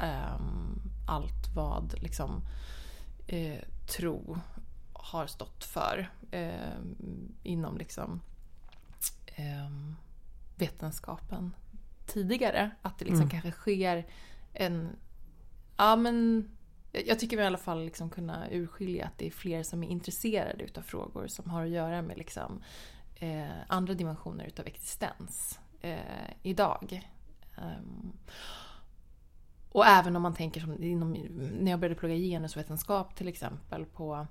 ehm, 0.01 0.81
allt 1.07 1.55
vad 1.55 1.95
liksom 2.03 2.43
eh, 3.27 3.59
tro 3.97 4.39
har 4.93 5.27
stått 5.27 5.65
för 5.65 6.11
eh, 6.31 6.79
inom 7.43 7.79
liksom 7.79 8.21
eh, 9.27 9.71
vetenskapen 10.57 11.55
tidigare. 12.07 12.71
Att 12.83 12.99
det 12.99 13.05
liksom 13.05 13.21
Mm. 13.23 13.31
kanske 13.31 13.51
sker 13.53 14.07
en... 14.53 14.89
Ja 15.77 15.97
men 15.97 16.49
jag 17.07 17.19
tycker 17.19 17.37
vi 17.37 17.43
i 17.43 17.47
alla 17.47 17.59
fall 17.59 17.85
liksom 17.85 18.11
kunna 18.11 18.51
urskilja 18.51 19.07
att 19.07 19.19
det 19.19 19.27
är 19.27 19.31
fler 19.31 19.63
som 19.63 19.83
är 19.85 19.89
intresserade 19.89 20.65
utav 20.65 20.83
frågor 20.83 21.27
som 21.27 21.51
har 21.51 21.63
att 21.65 21.71
göra 21.71 22.03
med 22.03 22.19
liksom, 22.19 22.63
eh, 23.17 23.47
andra 23.69 23.95
dimensioner 23.95 24.45
utav 24.45 24.67
existens 24.67 25.59
eh, 25.81 25.99
idag. 26.43 27.11
Ehm, 27.57 28.13
och 29.77 29.87
även 29.87 30.17
om 30.17 30.23
man 30.23 30.35
tänker 30.35 30.61
som 30.61 30.83
inom, 30.83 31.13
när 31.61 31.71
jag 31.71 31.81
började 31.81 32.01
plugga 32.01 32.15
genusvetenskap 32.15 33.17
till 33.17 33.29
exempel 33.29 33.85
på 33.85 34.27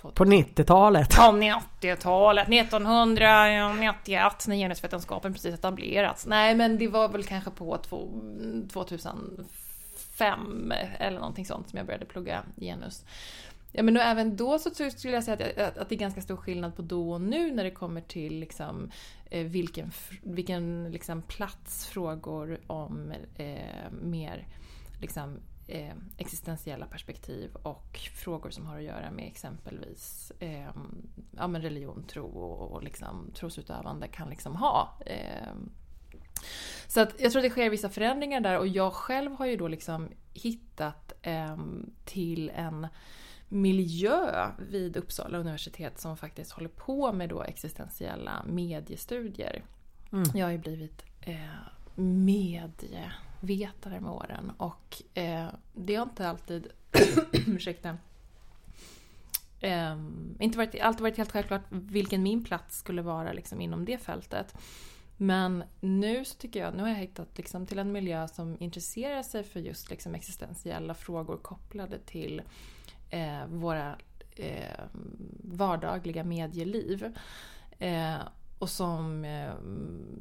två- 0.00 0.10
På 0.10 0.24
90-talet. 0.24 1.16
på 1.16 1.22
90-talet, 1.22 2.48
1991 2.48 4.46
när 4.48 4.56
genusvetenskapen 4.56 5.32
precis 5.32 5.54
etablerats. 5.54 6.26
Nej 6.26 6.54
men 6.54 6.78
det 6.78 6.88
var 6.88 7.08
väl 7.08 7.24
kanske 7.24 7.50
på 7.50 7.78
två, 7.78 8.08
2005 8.72 10.72
eller 10.98 11.18
någonting 11.18 11.46
sånt 11.46 11.68
som 11.68 11.76
jag 11.76 11.86
började 11.86 12.04
plugga 12.04 12.42
genus. 12.56 13.04
Ja 13.72 13.82
men 13.82 13.96
och 13.96 14.02
även 14.02 14.36
då 14.36 14.58
så 14.58 14.70
skulle 14.70 15.14
jag 15.14 15.24
säga 15.24 15.46
att, 15.46 15.58
att, 15.58 15.78
att 15.78 15.88
det 15.88 15.94
är 15.94 15.98
ganska 15.98 16.22
stor 16.22 16.36
skillnad 16.36 16.76
på 16.76 16.82
då 16.82 17.12
och 17.12 17.20
nu 17.20 17.54
när 17.54 17.64
det 17.64 17.70
kommer 17.70 18.00
till 18.00 18.40
liksom, 18.40 18.90
Eh, 19.32 19.46
vilken, 19.46 19.92
vilken 20.22 20.92
liksom, 20.92 21.22
plats 21.22 21.86
frågor 21.86 22.60
om 22.66 23.12
eh, 23.36 23.90
mer 24.02 24.46
liksom, 25.00 25.38
eh, 25.68 25.94
existentiella 26.16 26.86
perspektiv 26.86 27.54
och 27.54 27.98
frågor 28.14 28.50
som 28.50 28.66
har 28.66 28.76
att 28.76 28.82
göra 28.82 29.10
med 29.10 29.26
exempelvis 29.26 30.32
eh, 30.38 30.70
ja, 31.36 31.46
men 31.46 31.62
religion, 31.62 32.04
tro 32.08 32.26
och, 32.26 32.72
och 32.72 32.82
liksom, 32.82 33.30
trosutövande 33.34 34.08
kan 34.08 34.28
liksom 34.28 34.56
ha. 34.56 34.98
Eh, 35.06 35.52
så 36.86 37.00
att 37.00 37.20
jag 37.20 37.32
tror 37.32 37.40
att 37.40 37.46
det 37.46 37.50
sker 37.50 37.70
vissa 37.70 37.88
förändringar 37.88 38.40
där 38.40 38.58
och 38.58 38.68
jag 38.68 38.92
själv 38.92 39.32
har 39.32 39.46
ju 39.46 39.56
då 39.56 39.68
liksom 39.68 40.08
hittat 40.32 41.12
eh, 41.22 41.56
till 42.04 42.50
en 42.54 42.86
miljö 43.52 44.50
vid 44.58 44.96
Uppsala 44.96 45.38
universitet 45.38 46.00
som 46.00 46.16
faktiskt 46.16 46.52
håller 46.52 46.68
på 46.68 47.12
med 47.12 47.28
då 47.28 47.42
existentiella 47.42 48.44
mediestudier. 48.46 49.62
Mm. 50.12 50.24
Jag 50.34 50.46
har 50.46 50.52
ju 50.52 50.58
blivit 50.58 51.04
eh, 51.20 51.36
medievetare 51.94 54.00
med 54.00 54.10
åren 54.10 54.52
och 54.56 55.02
eh, 55.14 55.48
det 55.72 55.94
har 55.94 56.02
inte 56.02 56.28
alltid, 56.28 56.66
ursäkta, 57.32 57.96
eh, 59.60 59.96
inte 60.38 60.58
varit, 60.58 60.80
alltid 60.80 61.02
varit 61.02 61.16
helt 61.16 61.32
självklart 61.32 61.64
vilken 61.68 62.22
min 62.22 62.44
plats 62.44 62.78
skulle 62.78 63.02
vara 63.02 63.32
liksom, 63.32 63.60
inom 63.60 63.84
det 63.84 63.98
fältet. 63.98 64.54
Men 65.16 65.64
nu 65.80 66.24
så 66.24 66.34
tycker 66.34 66.60
jag, 66.60 66.74
nu 66.74 66.82
har 66.82 66.88
jag 66.88 66.96
hittat 66.96 67.38
liksom, 67.38 67.66
till 67.66 67.78
en 67.78 67.92
miljö 67.92 68.28
som 68.28 68.56
intresserar 68.60 69.22
sig 69.22 69.44
för 69.44 69.60
just 69.60 69.90
liksom, 69.90 70.14
existentiella 70.14 70.94
frågor 70.94 71.36
kopplade 71.36 71.98
till 71.98 72.42
eh, 73.12 73.46
våra 73.46 73.96
eh, 74.36 74.84
vardagliga 75.44 76.24
medieliv. 76.24 77.16
Eh, 77.78 78.16
och 78.58 78.70
som, 78.70 79.24
eh, 79.24 79.54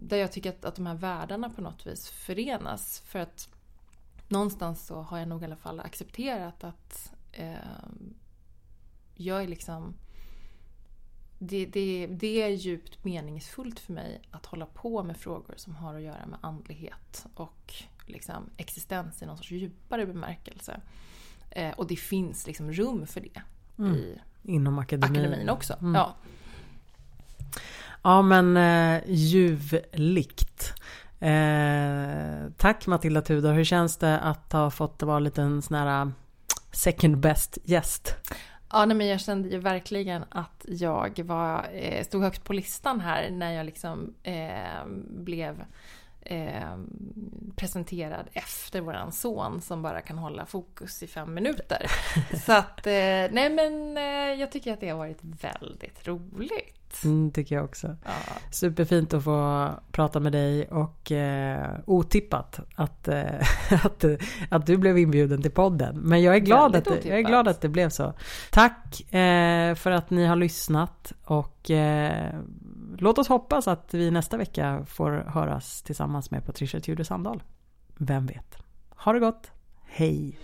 där 0.01 0.17
jag 0.17 0.31
tycker 0.31 0.49
att, 0.49 0.65
att 0.65 0.75
de 0.75 0.85
här 0.85 0.95
världarna 0.95 1.49
på 1.49 1.61
något 1.61 1.87
vis 1.87 2.09
förenas. 2.09 2.99
För 2.99 3.19
att 3.19 3.49
någonstans 4.27 4.85
så 4.85 5.01
har 5.01 5.17
jag 5.17 5.27
nog 5.27 5.41
i 5.41 5.45
alla 5.45 5.55
fall 5.55 5.79
accepterat 5.79 6.63
att 6.63 7.13
eh, 7.31 7.55
jag 9.15 9.43
är 9.43 9.47
liksom 9.47 9.93
det, 11.39 11.65
det, 11.65 12.07
det 12.07 12.41
är 12.41 12.49
djupt 12.49 13.03
meningsfullt 13.03 13.79
för 13.79 13.93
mig 13.93 14.21
att 14.31 14.45
hålla 14.45 14.65
på 14.65 15.03
med 15.03 15.17
frågor 15.17 15.53
som 15.57 15.75
har 15.75 15.95
att 15.95 16.01
göra 16.01 16.25
med 16.25 16.39
andlighet 16.41 17.25
och 17.35 17.73
liksom 18.05 18.49
existens 18.57 19.21
i 19.21 19.25
någon 19.25 19.37
sorts 19.37 19.51
djupare 19.51 20.05
bemärkelse. 20.05 20.81
Eh, 21.51 21.71
och 21.71 21.87
det 21.87 21.95
finns 21.95 22.47
liksom 22.47 22.71
rum 22.71 23.07
för 23.07 23.21
det 23.21 23.41
Mm. 23.79 23.95
i 23.95 24.17
Inom 24.43 24.79
akademin. 24.79 25.21
akademin 25.21 25.49
också. 25.49 25.73
Mm. 25.81 25.95
Ja. 25.95 26.15
Ja 28.03 28.21
men 28.21 28.57
eh, 28.57 29.01
ljuvligt. 29.07 30.73
Eh, 31.19 32.51
tack 32.57 32.87
Matilda 32.87 33.21
Tudor. 33.21 33.53
Hur 33.53 33.63
känns 33.63 33.97
det 33.97 34.19
att 34.19 34.51
ha 34.53 34.69
fått 34.71 35.03
vara 35.03 35.17
en 35.17 35.23
liten 35.23 35.61
sån 35.61 35.77
här 35.77 36.01
eh, 36.01 36.11
second 36.71 37.17
best 37.17 37.57
gäst? 37.63 38.15
Ja, 38.71 38.85
nej, 38.85 38.97
men 38.97 39.07
jag 39.07 39.21
kände 39.21 39.49
ju 39.49 39.57
verkligen 39.57 40.23
att 40.29 40.65
jag 40.67 41.19
var, 41.23 41.65
eh, 41.73 42.03
stod 42.03 42.23
högt 42.23 42.43
på 42.43 42.53
listan 42.53 42.99
här 42.99 43.29
när 43.31 43.51
jag 43.51 43.65
liksom 43.65 44.13
eh, 44.23 44.85
blev 45.09 45.63
eh, 46.21 46.77
presenterad 47.55 48.25
efter 48.33 48.81
våran 48.81 49.11
son 49.11 49.61
som 49.61 49.81
bara 49.81 50.01
kan 50.01 50.17
hålla 50.17 50.45
fokus 50.45 51.03
i 51.03 51.07
fem 51.07 51.33
minuter. 51.33 51.91
Så 52.45 52.53
att, 52.53 52.87
eh, 52.87 52.93
nej 53.31 53.49
men 53.49 53.97
eh, 53.97 54.39
jag 54.39 54.51
tycker 54.51 54.73
att 54.73 54.79
det 54.79 54.89
har 54.89 54.97
varit 54.97 55.19
väldigt 55.21 56.07
roligt. 56.07 57.03
Mm, 57.03 57.31
tycker 57.31 57.55
jag 57.55 57.65
också. 57.65 57.95
Ja. 58.05 58.11
Superfint 58.51 59.13
att 59.13 59.23
få 59.23 59.69
prata 59.91 60.19
med 60.19 60.31
dig 60.31 60.67
och 60.67 61.11
otippat 61.85 62.59
att, 62.75 63.07
att, 63.83 64.05
att 64.49 64.65
du 64.65 64.77
blev 64.77 64.97
inbjuden 64.97 65.41
till 65.41 65.51
podden. 65.51 65.99
Men 65.99 66.21
jag 66.21 66.35
är 66.35 66.39
glad, 66.39 66.75
att 66.75 66.85
det, 66.85 66.89
jag 66.89 67.05
är 67.05 67.09
otippat. 67.13 67.29
glad 67.29 67.47
att 67.47 67.61
det 67.61 67.69
blev 67.69 67.89
så. 67.89 68.13
Tack 68.51 69.01
för 69.77 69.91
att 69.91 70.09
ni 70.09 70.25
har 70.25 70.35
lyssnat 70.35 71.13
och 71.23 71.71
låt 72.97 73.17
oss 73.17 73.27
hoppas 73.27 73.67
att 73.67 73.93
vi 73.93 74.11
nästa 74.11 74.37
vecka 74.37 74.85
får 74.85 75.11
höras 75.11 75.81
tillsammans 75.81 76.31
med 76.31 76.45
Patricia 76.45 76.79
Tudor 76.79 77.03
Sandahl. 77.03 77.43
Vem 77.97 78.25
vet? 78.25 78.57
Ha 78.89 79.13
det 79.13 79.19
gott. 79.19 79.51
Hej! 79.85 80.39